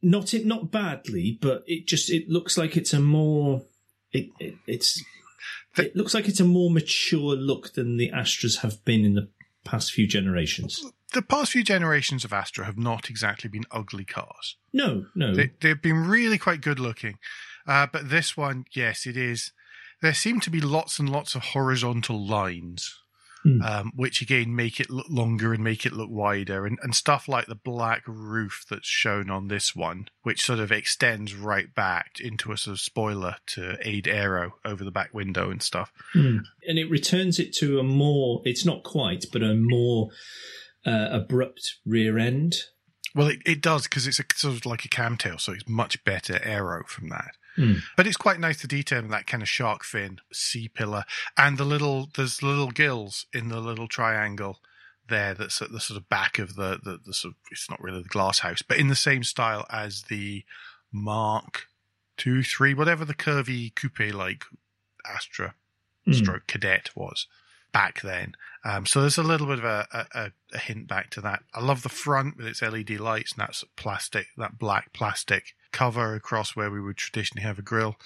[0.02, 3.62] Not it not badly, but it just it looks like it's a more
[4.12, 5.02] it, it it's
[5.76, 9.14] The- it looks like it's a more mature look than the Astras have been in
[9.14, 9.28] the
[9.64, 10.82] past few generations.
[11.12, 14.56] The past few generations of Astra have not exactly been ugly cars.
[14.72, 15.34] No, no.
[15.34, 17.18] They, they've been really quite good looking.
[17.66, 19.52] Uh, but this one, yes, it is.
[20.02, 22.99] There seem to be lots and lots of horizontal lines,
[23.42, 23.62] Hmm.
[23.62, 27.26] um, which again make it look longer and make it look wider, and, and stuff
[27.26, 32.20] like the black roof that's shown on this one, which sort of extends right back
[32.20, 35.90] into a sort of spoiler to aid aero over the back window and stuff.
[36.12, 36.38] Hmm.
[36.66, 40.10] and it returns it to a more it's not quite but a more
[40.84, 42.54] uh, abrupt rear end
[43.14, 46.02] Well, it, it does because it's a, sort of like a Kammtail, so it's much
[46.04, 47.36] better aero from that.
[47.56, 47.74] Hmm.
[47.96, 51.04] But it's quite nice to detail in that kind of shark fin, C pillar,
[51.36, 54.60] and the little there's little gills in the little triangle
[55.08, 55.34] there.
[55.34, 58.02] That's at the sort of back of the the, the sort of it's not really
[58.02, 60.44] the glass house, but in the same style as the
[60.92, 61.66] Mark
[62.16, 64.44] two, three, whatever the curvy coupe like
[65.04, 65.54] Astra
[66.04, 66.12] Hmm.
[66.12, 67.26] stroke Kadett was
[67.72, 68.34] back then.
[68.64, 71.42] Um, so there's a little bit of a, a, a hint back to that.
[71.54, 76.14] I love the front with its LED lights and that plastic, that black plastic cover
[76.14, 77.96] across where we would traditionally have a grill.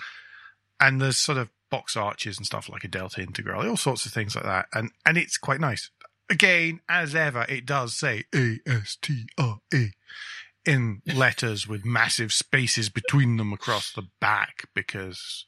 [0.80, 4.12] And there's sort of box arches and stuff like a Delta Integrale, all sorts of
[4.12, 4.66] things like that.
[4.72, 5.90] And, and it's quite nice.
[6.30, 9.90] Again, as ever, it does say A S T R A
[10.64, 15.44] in letters with massive spaces between them across the back because,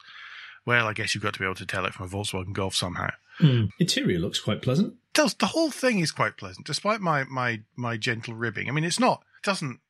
[0.66, 2.74] well, I guess you've got to be able to tell it from a Volkswagen Golf
[2.74, 3.11] somehow.
[3.38, 3.64] Hmm.
[3.79, 7.96] interior looks quite pleasant does the whole thing is quite pleasant, despite my my my
[7.96, 8.68] gentle ribbing.
[8.68, 9.81] I mean, it's not it doesn't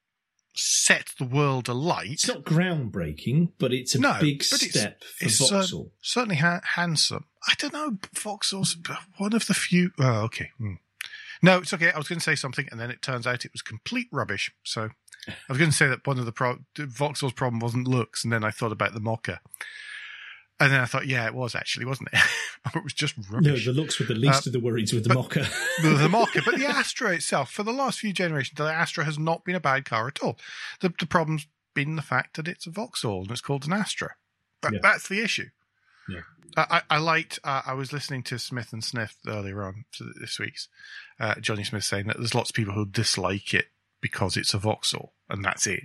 [0.55, 2.11] set the world alight.
[2.13, 5.93] it's not groundbreaking but it's a No, big but it's- step for it's, uh, Vauxhall
[6.01, 7.25] certainly ha- handsome.
[7.47, 8.77] I don't know, Vauxhall's
[9.19, 9.91] one of the few.
[9.99, 10.51] Oh, okay.
[10.59, 10.75] Hmm.
[11.43, 11.93] No, it's okay.
[11.93, 14.51] I was going to say something, and then it turns out it was complete rubbish.
[14.65, 14.89] So
[15.29, 18.33] I was going to say that one of the pro- Vauxhall's problem wasn't looks, and
[18.33, 19.39] then I thought about the Mokka,
[20.59, 22.21] and then I thought, yeah, it was actually, wasn't it?
[22.75, 23.67] it was just rubbish.
[23.67, 25.49] no the looks were the least Uh, of the worries with the but- Mokka
[25.83, 29.19] the, the Mokka, but the Astra itself, for the last few generations, the Astra has
[29.19, 30.39] not been a bad car at all.
[30.81, 34.15] The, the problem's been the fact that it's a Vauxhall and it's called an Astra.
[34.63, 34.79] That, Yeah.
[34.83, 35.49] That's the issue.
[36.09, 36.21] Yeah.
[36.57, 37.39] I, I liked.
[37.45, 39.85] Uh, I was listening to Smith and Sniff earlier on
[40.19, 40.69] this week's
[41.21, 43.67] uh, Jonny Smith saying that there's lots of people who dislike it
[44.01, 45.83] because it's a Vauxhall and that's it.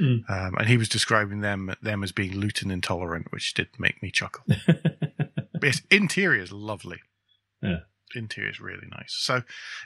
[0.00, 0.28] Mm.
[0.30, 4.10] Um, and he was describing them them as being Luton intolerant, which did make me
[4.10, 4.44] chuckle.
[4.66, 7.00] but yes, interior is lovely.
[7.62, 7.80] Yeah.
[8.14, 9.14] Interior is really nice.
[9.18, 9.42] So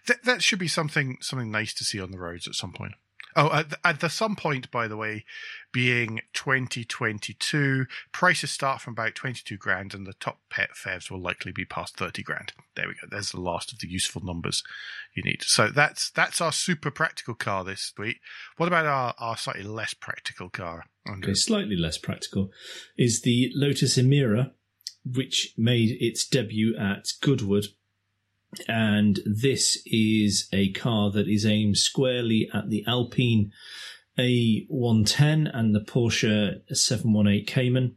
[0.07, 2.95] th- that should be something something nice to see on the roads at some point.
[3.35, 5.25] Oh, at the, at some point, by the way,
[5.73, 11.65] being 2022, prices start from about 22 grand, and the top PHEVs will likely be
[11.65, 12.53] past 30 grand.
[12.75, 13.09] There we go.
[13.11, 14.63] There's the last of the useful numbers
[15.15, 15.43] you need.
[15.43, 18.19] So that's that's our super practical car this week.
[18.57, 20.85] What about our, our slightly less practical car?
[21.09, 22.51] Okay, slightly less practical
[22.97, 24.53] is the Lotus Emira,
[25.05, 27.67] which made its debut at Goodwood.
[28.69, 33.53] And this is a car that is aimed squarely at the Alpine
[34.19, 37.97] A110 and the Porsche 718 Cayman.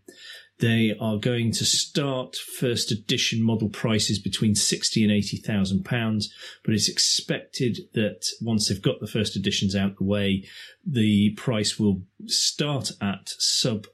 [0.59, 6.33] They are going to start first edition model prices between sixty and eighty thousand pounds,
[6.63, 10.47] but it's expected that once they've got the first editions out the way,
[10.85, 13.87] the price will start at sub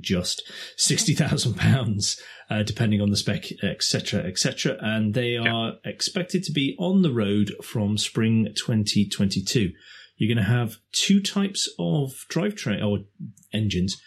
[0.00, 0.42] just
[0.76, 2.20] sixty thousand pounds,
[2.50, 4.76] uh, depending on the spec, etc., etc.
[4.80, 9.72] And they are expected to be on the road from spring 2022.
[10.16, 13.04] You're going to have two types of drivetrain or
[13.52, 14.00] engines.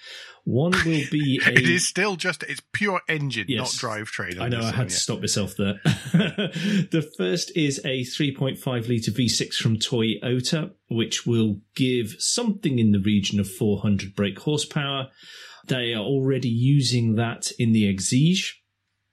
[0.46, 1.54] One will be a.
[1.54, 3.82] it is still just it's pure engine, Yes.
[3.84, 4.40] not drivetrain.
[4.40, 5.80] I know I had to stop myself there.
[5.84, 13.00] the first is a 3.5 litre V6 from Toyota, which will give something in the
[13.00, 15.10] region of 400 brake horsepower.
[15.68, 18.54] They are already using that in the Exige.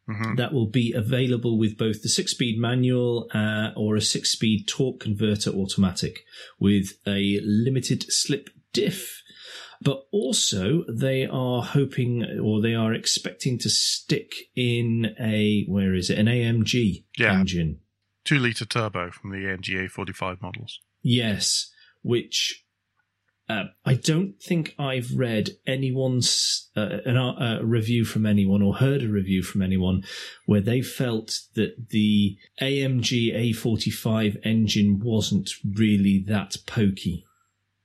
[0.07, 4.31] hmm That will be available with both the six speed manual uh, or a six
[4.33, 6.21] speed torque converter automatic
[6.59, 9.23] with a limited slip diff.
[9.81, 16.09] But also, they are hoping or they are expecting to stick in a, where is
[16.09, 16.19] it?
[16.19, 17.41] An AMG Yeah.
[17.41, 17.81] engine.
[18.25, 20.79] Two litre turbo from the NGA 45 models.
[21.03, 21.73] Yes,
[22.03, 22.62] which
[23.49, 28.77] uh, I don't think I've read anyone's uh, an, uh, a review from anyone or
[28.77, 30.05] heard a review from anyone
[30.47, 37.25] where they felt that the AMG A45 engine wasn't really that pokey.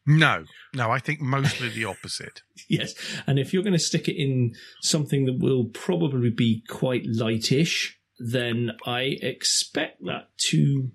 [0.05, 2.41] No, no, I think mostly the opposite.
[2.69, 2.95] Yes,
[3.25, 7.97] and if you're going to stick it in something that will probably be quite lightish,
[8.19, 10.91] then I expect that to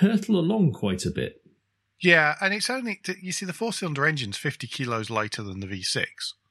[0.00, 1.40] hurtle along quite a bit.
[2.00, 5.66] Yeah, and it's only you see the four cylinder engine's 50 kilos lighter than the
[5.66, 6.06] V6.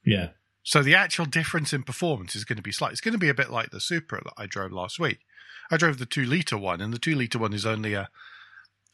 [0.05, 0.29] Yeah.
[0.63, 2.91] So the actual difference in performance is going to be slight.
[2.91, 5.19] It's going to be a bit like the Supra that I drove last week.
[5.71, 8.09] I drove the two liter one, and the two liter one is only a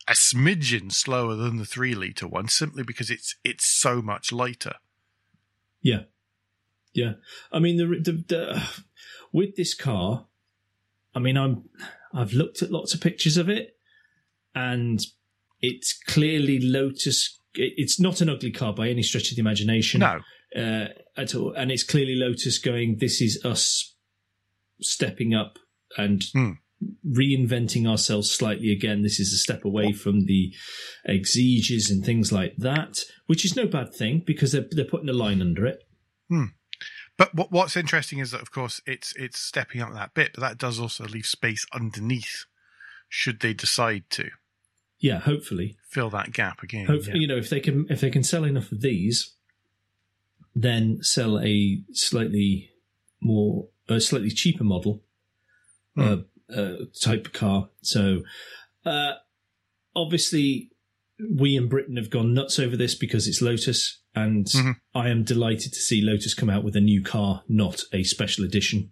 [0.07, 4.75] a smidgen slower than the three liter one, simply because it's it's so much lighter.
[5.81, 6.03] Yeah,
[6.93, 7.13] yeah.
[7.51, 8.83] I mean, the, the the
[9.31, 10.25] with this car,
[11.15, 11.69] I mean, I'm
[12.13, 13.77] I've looked at lots of pictures of it,
[14.53, 15.03] and
[15.63, 17.39] it's clearly Lotus.
[17.55, 20.01] It's not an ugly car by any stretch of the imagination.
[20.01, 20.19] No,
[20.55, 20.87] uh,
[21.17, 22.97] at all, and it's clearly Lotus going.
[22.99, 23.95] This is us
[24.81, 25.57] stepping up
[25.97, 26.51] and Hmm.
[27.07, 29.03] reinventing ourselves slightly again.
[29.03, 30.53] This is a step away from the
[31.07, 35.13] exiges and things like that, which is no bad thing because they're they're putting a
[35.13, 35.83] line under it.
[37.17, 40.41] but what, what's interesting is that of course it's it's stepping up that bit, but
[40.41, 42.45] that does also leave space underneath,
[43.07, 44.29] should they decide to
[45.03, 46.85] Yeah, hopefully, fill that gap again.
[46.85, 47.21] hopefully, yeah.
[47.23, 49.35] you know, if they can if they can sell enough of these,
[50.55, 52.69] then sell a slightly
[53.21, 55.03] more a slightly cheaper model
[55.97, 56.19] uh,
[56.55, 57.67] uh, type of car.
[57.81, 58.21] So,
[58.85, 59.15] uh,
[59.93, 60.71] obviously,
[61.37, 64.75] we in Britain have gone nuts over this because it's Lotus, and Mhm.
[64.95, 68.45] I am delighted to see Lotus come out with a new car, not a special
[68.45, 68.89] edition.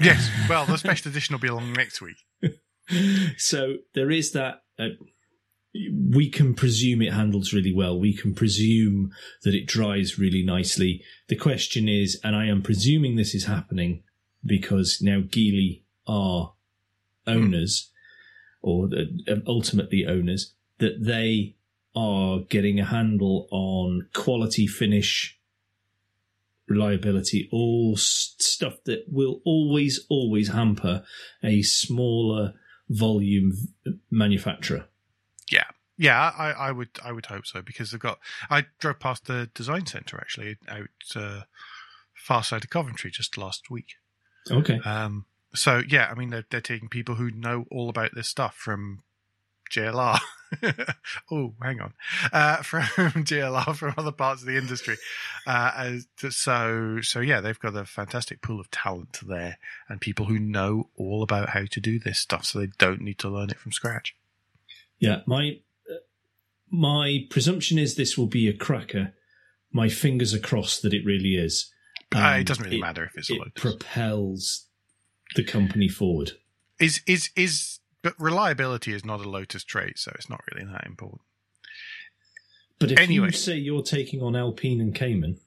[0.00, 2.18] Yes, well, the special edition will be along next week.
[3.38, 4.62] so there is that.
[4.78, 4.90] Uh,
[6.10, 7.98] we can presume it handles really well.
[7.98, 9.12] We can presume
[9.42, 11.02] that it dries really nicely.
[11.28, 14.02] The question is, and I am presuming this is happening
[14.44, 16.52] because now Geely are
[17.26, 17.90] owners,
[18.62, 21.56] or uh, ultimately owners, that they
[21.94, 25.38] are getting a handle on quality finish,
[26.68, 31.02] reliability, all s- stuff that will always, always hamper
[31.42, 32.54] a smaller
[32.88, 33.52] volume
[34.10, 34.86] manufacturer.
[35.98, 38.18] Yeah, I, I would, I would hope so because they've got.
[38.50, 41.42] I drove past the design centre actually out uh,
[42.14, 43.94] far side of Coventry just last week.
[44.50, 44.78] Okay.
[44.84, 45.24] Um,
[45.54, 49.02] so yeah, I mean they're they're taking people who know all about this stuff from
[49.70, 50.18] JLR.
[51.30, 51.92] oh, hang on.
[52.32, 52.84] Uh, from
[53.24, 54.96] JLR from other parts of the industry.
[55.46, 55.96] Uh,
[56.30, 60.88] so, so yeah, they've got a fantastic pool of talent there and people who know
[60.96, 63.72] all about how to do this stuff, so they don't need to learn it from
[63.72, 64.14] scratch.
[64.98, 65.58] Yeah, my
[66.70, 69.14] my presumption is this will be a cracker.
[69.72, 71.72] My fingers are crossed that it really is.
[72.14, 73.52] Uh, it doesn't really matter if it's It Lotus.
[73.56, 74.66] propels
[75.34, 76.32] the company forward.
[76.78, 80.86] is is is but reliability is not a Lotus trait, so it's not really that
[80.86, 81.22] important.
[82.78, 83.26] But if Anyway.
[83.28, 85.40] you say you're taking on Alpine and Cayman,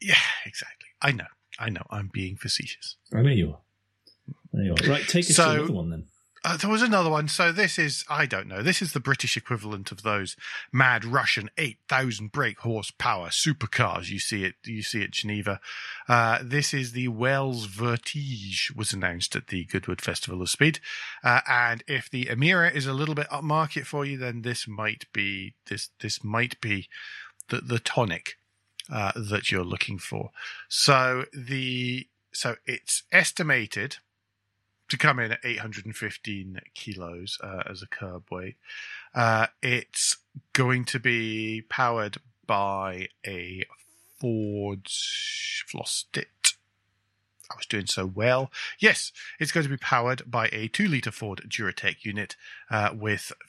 [0.00, 0.14] Yeah,
[0.44, 0.88] exactly.
[1.00, 1.26] I know.
[1.58, 1.86] I know.
[1.90, 2.96] I'm being facetious.
[3.12, 3.60] I know you are.
[4.52, 4.88] There you are.
[4.88, 6.06] Right, take us So- to another one then.
[6.42, 7.28] Uh, there was another one.
[7.28, 10.36] So this is, I don't know, this is the British equivalent of those
[10.72, 15.60] mad Russian 8,000 brake horsepower supercars you see it, you see at Geneva.
[16.08, 20.80] Uh, this is the Wells Vertige was announced at the Goodwood Festival of Speed.
[21.22, 25.04] Uh, and if the Emira is a little bit upmarket for you, then this might
[25.12, 26.88] be, this, this might be
[27.48, 28.36] the, the tonic,
[28.90, 30.30] uh, that you're looking for.
[30.68, 33.98] So the, so it's estimated
[34.90, 38.56] to come in at 815 kilos uh, as a curb weight.
[39.14, 40.18] Uh, it's
[40.52, 43.64] going to be powered by a
[44.20, 44.86] Ford.
[44.86, 46.26] I've.
[47.50, 48.52] I was doing so well.
[48.78, 49.10] Yes,
[49.40, 52.36] it's going to be powered by a two liter Ford Duratec unit
[52.70, 53.32] uh, with.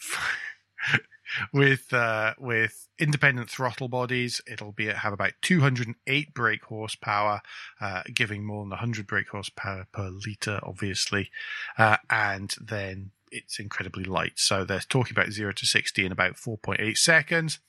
[1.53, 7.41] with uh, with independent throttle bodies, it'll be have about 208 brake horsepower,
[7.79, 11.29] uh, giving more than 100 brake horsepower per liter, obviously,
[11.77, 14.33] uh, and then it's incredibly light.
[14.35, 17.59] So they're talking about zero to 60 in about 4.8 seconds,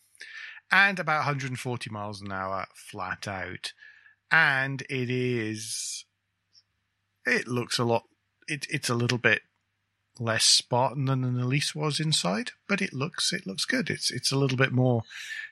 [0.70, 3.72] and about 140 miles an hour flat out,
[4.30, 6.04] and it is.
[7.24, 8.02] It looks a lot.
[8.48, 9.42] It, it's a little bit
[10.22, 13.90] less Spartan than an Elise was inside, but it looks it looks good.
[13.90, 15.02] It's it's a little bit more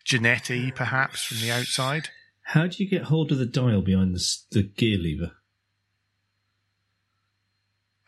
[0.04, 2.08] Ginetta perhaps from the outside.
[2.42, 5.32] How do you get hold of the dial behind the, the gear lever?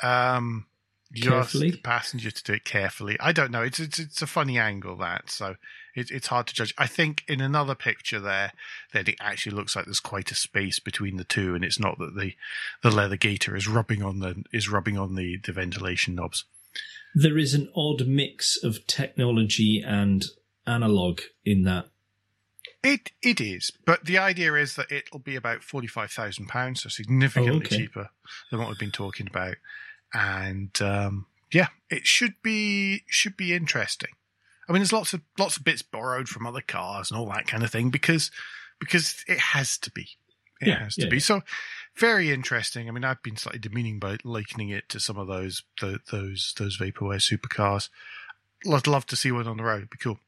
[0.03, 0.67] Um,
[1.21, 1.71] Carefully?
[1.71, 3.17] the passenger to do it carefully.
[3.21, 3.63] I don't know.
[3.63, 5.57] It's it's it's a funny angle that so
[5.95, 6.75] it, it's hard to judge.
[6.79, 8.53] I think in another picture there
[8.93, 11.99] that it actually looks like there's quite a space between the two, and it's not
[11.99, 12.35] that the
[12.83, 16.45] the leather gaiter is rubbing on the is rubbing on the the ventilation knobs.
[17.15, 20.25] There is an odd mix of technology and
[20.67, 21.87] analog in that.
[22.83, 26.83] It it is, but the idea is that it'll be about forty five thousand pounds,
[26.83, 27.77] so significantly Oh, okay.
[27.77, 28.11] cheaper
[28.51, 29.57] than what we've been talking about.
[30.15, 34.11] And um, yeah, it should be should be interesting.
[34.69, 37.47] I mean, there's lots of lots of bits borrowed from other cars and all that
[37.47, 38.31] kind of thing because
[38.79, 40.09] because it has to be.
[40.61, 41.17] It Yeah, has to yeah, be.
[41.17, 41.21] yeah.
[41.23, 41.41] So
[41.97, 42.89] very interesting.
[42.89, 46.55] I mean, I've been slightly demeaning by likening it to some of those the, those
[46.59, 47.89] those vaporware supercars.
[48.71, 49.79] I'd love to see one on the road.
[49.79, 50.21] It'd be cool.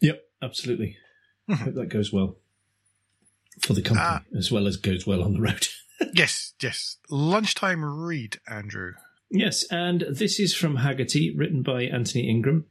[0.00, 0.96] Yep, absolutely.
[1.48, 2.36] I hope that goes well
[3.60, 4.22] for the company Ah.
[4.36, 5.66] as well as goes well on the road.
[6.12, 6.96] yes, yes.
[7.08, 8.92] Lunchtime read, Andrew.
[9.30, 12.66] Yes, and this is from Hagerty, written by Anthony Ingram,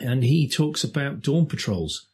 [0.00, 2.08] and he talks about dawn patrols.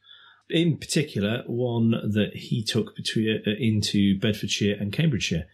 [0.51, 5.45] In particular, one that he took between uh, into Bedfordshire and Cambridgeshire,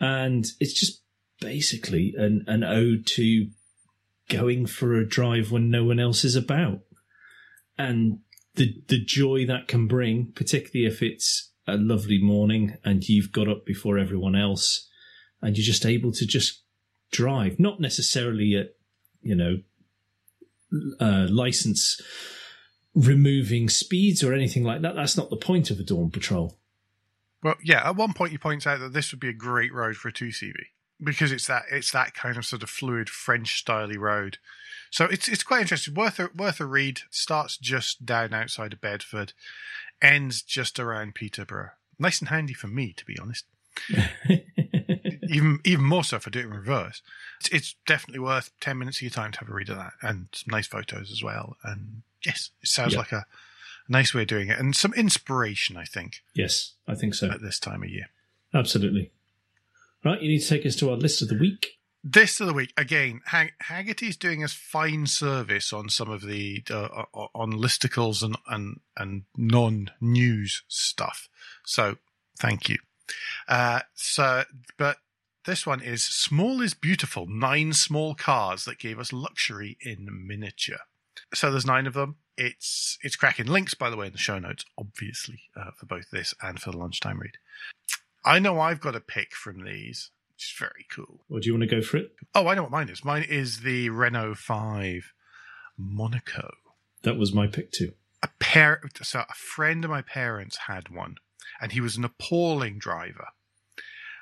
[0.00, 1.02] and it's just
[1.40, 3.48] basically an an ode to
[4.28, 6.80] going for a drive when no one else is about,
[7.76, 8.20] and
[8.54, 13.48] the the joy that can bring, particularly if it's a lovely morning and you've got
[13.48, 14.88] up before everyone else,
[15.42, 16.62] and you're just able to just
[17.10, 18.74] drive, not necessarily at
[19.22, 19.58] you know
[21.00, 22.00] uh, license
[22.94, 24.96] removing speeds or anything like that.
[24.96, 26.58] That's not the point of a dawn patrol.
[27.42, 27.88] Well, yeah.
[27.88, 30.12] At one point, he points out that this would be a great road for a
[30.12, 30.54] two CV
[31.02, 34.38] because it's that it's that kind of sort of fluid French styley road.
[34.90, 35.94] So it's it's quite interesting.
[35.94, 37.00] Worth a worth a read.
[37.10, 39.32] Starts just down outside of Bedford,
[40.02, 41.70] ends just around Peterborough.
[41.98, 43.44] Nice and handy for me, to be honest.
[45.28, 47.02] even even more so if I do it in reverse.
[47.40, 49.92] It's, it's definitely worth ten minutes of your time to have a read of that,
[50.02, 51.56] and some nice photos as well.
[51.62, 53.00] And yes, it sounds Yeah.
[53.00, 53.26] like a
[53.88, 57.30] nice way of doing it, and some inspiration, I think, yes, I think so.
[57.30, 58.08] at this time of year.
[58.54, 59.10] Absolutely.
[60.04, 61.77] Right, you need to take us to our list of the week.
[62.04, 63.20] This of the week again.
[63.26, 68.80] Hag- Hagerty's doing us fine service on some of the uh, on listicles and and
[68.96, 71.28] and non news stuff.
[71.64, 71.96] So
[72.38, 72.78] thank you.
[73.48, 74.44] Uh, so,
[74.76, 74.98] but
[75.44, 77.26] this one is small is beautiful.
[77.26, 80.80] Nine small cars that gave us luxury in miniature.
[81.34, 82.16] So there's nine of them.
[82.36, 83.46] It's it's cracking.
[83.46, 86.70] Links by the way in the show notes, obviously, uh, for both this and for
[86.70, 87.38] the lunchtime read.
[88.24, 90.10] I know I've got a pick from these.
[90.38, 91.24] Is very cool.
[91.28, 92.12] Or do you want to go for it?
[92.32, 93.04] Oh, I know what mine is.
[93.04, 95.12] Mine is the Renault 5
[95.76, 96.54] Monaco.
[97.02, 97.92] That was my pick too.
[98.22, 101.16] A pair, so a friend of my parents had one,
[101.60, 103.28] and he was an appalling driver.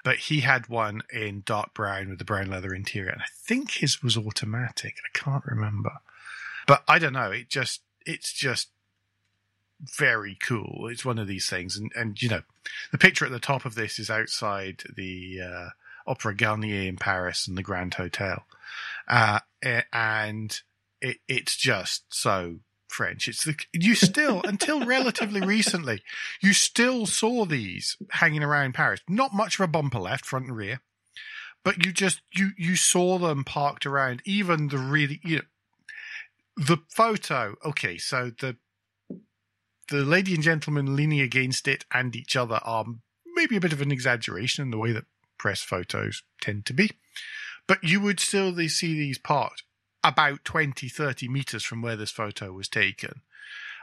[0.04, 3.72] But he had one in dark brown with the brown leather interior, and I think
[3.72, 4.96] his was automatic.
[5.04, 5.92] I can't remember,
[6.66, 7.30] but I don't know.
[7.30, 8.68] It just, it's just
[9.80, 10.88] very cool.
[10.90, 12.42] It's one of these things, and and you know,
[12.92, 15.68] the picture at the top of this is outside the uh,
[16.06, 18.44] Opera Garnier in Paris and the Grand Hotel,
[19.08, 19.40] uh,
[19.92, 20.60] and
[21.00, 23.28] it, it's just so French.
[23.28, 26.02] It's the you still until relatively recently,
[26.40, 29.00] you still saw these hanging around Paris.
[29.08, 30.80] Not much of a bumper left, front and rear,
[31.64, 34.22] but you just you you saw them parked around.
[34.24, 35.42] Even the really you know,
[36.56, 37.56] the photo.
[37.64, 38.56] Okay, so the
[39.88, 42.84] the lady and gentleman leaning against it and each other are
[43.34, 45.04] maybe a bit of an exaggeration in the way that
[45.38, 46.92] press photos tend to be.
[47.66, 49.64] But you would still see these parked
[50.04, 53.22] about 20, 30 meters from where this photo was taken.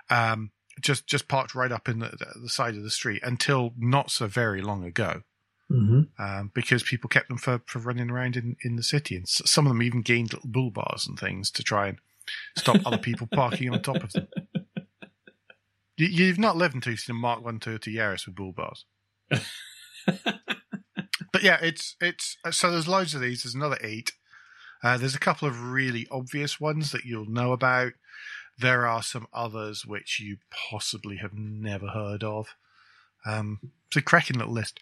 [0.09, 0.51] Um,
[0.81, 4.27] just, just parked right up in the, the, side of the street until not so
[4.27, 5.21] very long ago.
[5.71, 6.21] Mm-hmm.
[6.23, 9.15] Um, because people kept them for, for running around in, in the city.
[9.15, 11.97] And some of them even gained little bull bars and things to try and
[12.57, 14.27] stop other people parking on top of them.
[15.95, 18.85] You, have not lived until you've seen a Mark 1 Toyota Yaris with bull bars.
[21.43, 23.43] but yeah, it's it's so there's loads of these.
[23.43, 24.13] There's another eight.
[24.81, 27.93] Uh, there's a couple of really obvious ones that you'll know about.
[28.59, 30.37] There are some others which you
[30.69, 32.55] possibly have never heard of.
[33.25, 34.79] Um, it's a cracking little list.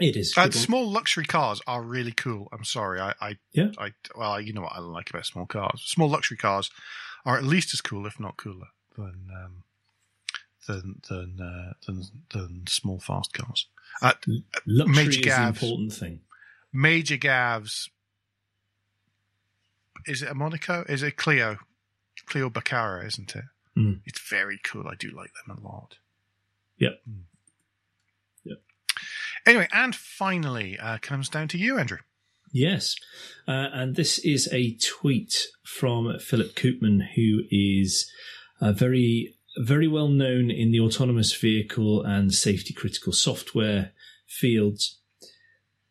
[0.00, 0.36] It is.
[0.36, 2.48] Uh, small luxury cars are really cool.
[2.52, 3.70] I'm sorry, I, I, yeah.
[3.78, 5.82] I, well, you know what I like about small cars.
[5.84, 6.70] Small luxury cars
[7.26, 9.64] are at least as cool, if not cooler, than um,
[10.70, 12.02] than than uh, than,
[12.32, 13.66] than small fast cars.
[14.02, 14.12] Uh,
[14.66, 16.20] Luxury Major is Gavs, the important thing.
[16.72, 17.88] Major Gavs.
[20.06, 20.84] Is it a Monaco?
[20.88, 21.58] Is it Clio?
[22.26, 23.44] Clio Baccara, isn't it?
[23.76, 24.00] Mm.
[24.04, 24.88] It's very cool.
[24.88, 25.96] I do like them a lot.
[26.78, 27.00] Yep.
[27.08, 27.22] Mm.
[28.44, 28.58] Yep.
[29.46, 31.98] Anyway, and finally, uh, comes down to you, Andrew.
[32.52, 32.96] Yes.
[33.46, 38.10] Uh, and this is a tweet from Philip Koopman, who is
[38.60, 43.92] a very very well known in the autonomous vehicle and safety critical software
[44.26, 45.00] fields.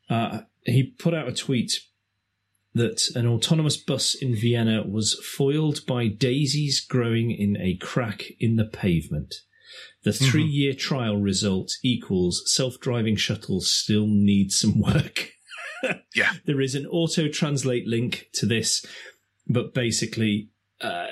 [0.10, 1.80] Uh, he put out a tweet
[2.74, 8.55] that an autonomous bus in Vienna was foiled by daisies growing in a crack in
[8.55, 9.36] the pavement.
[10.03, 10.80] The three year mm-hmm.
[10.80, 15.32] trial result equals self driving shuttles still need some work.
[16.16, 16.34] yeah.
[16.45, 18.86] There is an auto translate link to this,
[19.47, 20.49] but basically,
[20.82, 21.07] uh,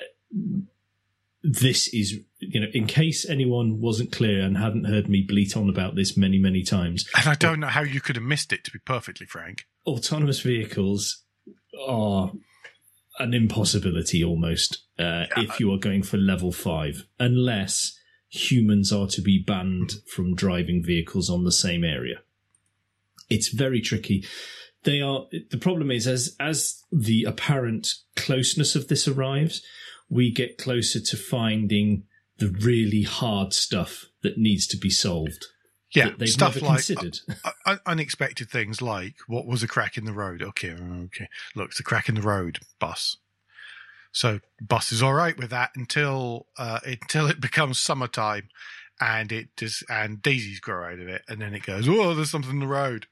[1.43, 5.69] this is you know in case anyone wasn't clear and hadn't heard me bleat on
[5.69, 7.05] about this many many times.
[7.17, 9.65] And i don't know how you could have missed it to be perfectly frank.
[9.85, 11.23] Autonomous vehicles
[11.87, 12.31] are
[13.19, 15.27] an impossibility almost uh, yeah.
[15.37, 17.97] if you are going for level 5 unless
[18.29, 22.17] humans are to be banned from driving vehicles on the same area.
[23.29, 24.25] It's very tricky.
[24.83, 29.61] They are the problem is as as the apparent closeness of this arrives
[30.09, 32.03] we get closer to finding
[32.37, 35.45] the really hard stuff that needs to be solved.
[35.93, 37.19] Yeah, they've stuff never like considered.
[37.45, 40.41] Uh, uh, unexpected things like what was a crack in the road?
[40.41, 41.29] Okay, okay.
[41.55, 42.59] Look, it's a crack in the road.
[42.79, 43.17] Bus.
[44.11, 48.49] So bus is all right with that until uh, until it becomes summertime,
[48.99, 52.31] and it just and daisies grow out of it, and then it goes, oh, there's
[52.31, 53.07] something in the road.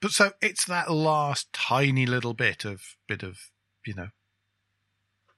[0.00, 3.38] But so it's that last tiny little bit of bit of
[3.86, 4.08] you know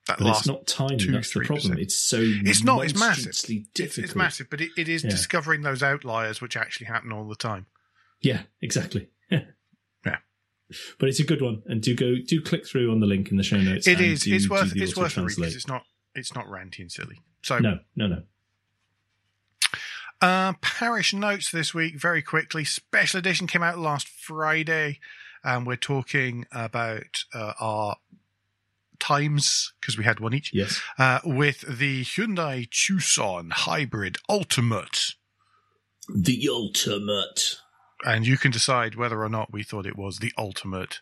[0.07, 0.97] that but it's not tiny.
[0.97, 1.79] Two, that's the problem.
[1.79, 2.85] It's so it's not.
[2.85, 3.33] It's massive.
[3.75, 4.05] Difficult.
[4.05, 5.11] It's massive, but it, it is yeah.
[5.11, 7.67] discovering those outliers which actually happen all the time.
[8.21, 9.09] Yeah, exactly.
[9.31, 9.43] yeah,
[10.99, 13.37] but it's a good one, and do go do click through on the link in
[13.37, 13.87] the show notes.
[13.87, 14.23] It is.
[14.23, 14.73] Do, it's worth.
[14.77, 15.85] It's worth a read because it's not.
[16.15, 17.21] It's not ranty and silly.
[17.43, 18.23] So no, no, no.
[20.21, 22.65] Uh, parish notes this week, very quickly.
[22.65, 24.99] Special edition came out last Friday,
[25.45, 27.97] and we're talking about uh, our
[29.07, 30.53] times because we had one each.
[30.53, 30.81] Yes.
[30.99, 35.15] Uh, with the Hyundai Tucson Hybrid Ultimate.
[36.15, 37.57] The ultimate.
[38.05, 41.01] And you can decide whether or not we thought it was the ultimate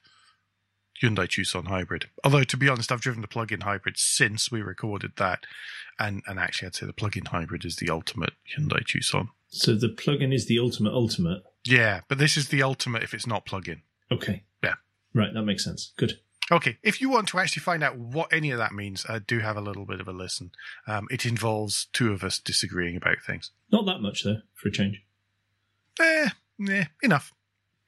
[1.03, 2.07] Hyundai Tucson hybrid.
[2.23, 5.45] Although, to be honest, I've driven the plug-in hybrid since we recorded that,
[5.99, 9.31] and and actually, I'd say the plug-in hybrid is the ultimate Hyundai Tucson.
[9.49, 11.43] So the plug-in is the ultimate ultimate.
[11.67, 13.83] Yeah, but this is the ultimate if it's not plug-in.
[14.11, 14.45] Okay.
[14.63, 14.75] Yeah.
[15.15, 15.93] Right, that makes sense.
[15.97, 16.21] Good.
[16.51, 19.39] Okay, if you want to actually find out what any of that means, uh, do
[19.39, 20.51] have a little bit of a listen.
[20.87, 23.51] Um, it involves two of us disagreeing about things.
[23.73, 25.03] Not that much, though, for a change.
[25.99, 26.29] Eh,
[26.59, 27.33] yeah, enough.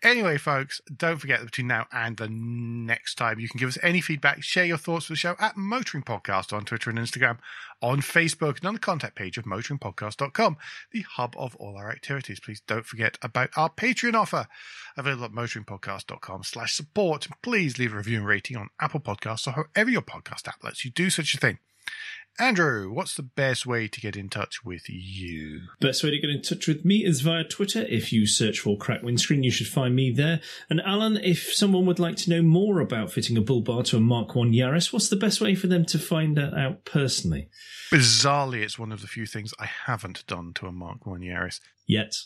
[0.03, 3.79] Anyway, folks, don't forget that between now and the next time, you can give us
[3.83, 7.39] any feedback, share your thoughts for the show at Motoring Podcast on Twitter and Instagram,
[7.81, 10.59] on Facebook, and on the contact page of motoringpodcast.com,
[10.93, 12.41] the hub of all our activities.
[12.41, 14.47] Please don't forget about our Patreon offer,
[14.99, 17.27] available at motoringpodcast.com slash support.
[17.43, 20.85] Please leave a review and rating on Apple Podcasts or however your podcast app lets
[20.85, 21.59] you do such a thing.
[22.39, 25.63] Andrew, what's the best way to get in touch with you?
[25.81, 27.87] Best way to get in touch with me is via Twitter.
[27.89, 30.41] If you search for Crack Windscreen, you should find me there.
[30.69, 33.97] And Alan, if someone would like to know more about fitting a bull bar to
[33.97, 37.49] a Mark 1 Yaris, what's the best way for them to find that out personally?
[37.91, 41.61] Bizarrely, it's one of the few things I haven't done to a Mark 1 Yaris
[41.87, 42.17] Yet.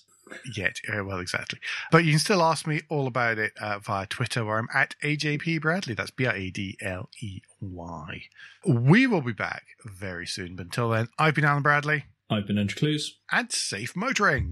[0.56, 0.76] Yet.
[0.92, 1.58] Uh, well, exactly.
[1.90, 4.94] But you can still ask me all about it uh, via Twitter, where I'm at
[5.02, 5.94] AJP Bradley.
[5.94, 8.22] That's B R A D L E Y.
[8.66, 10.56] We will be back very soon.
[10.56, 13.18] But until then, I've been Alan Bradley, I've been Andrew Clues.
[13.32, 14.48] and safe motoring.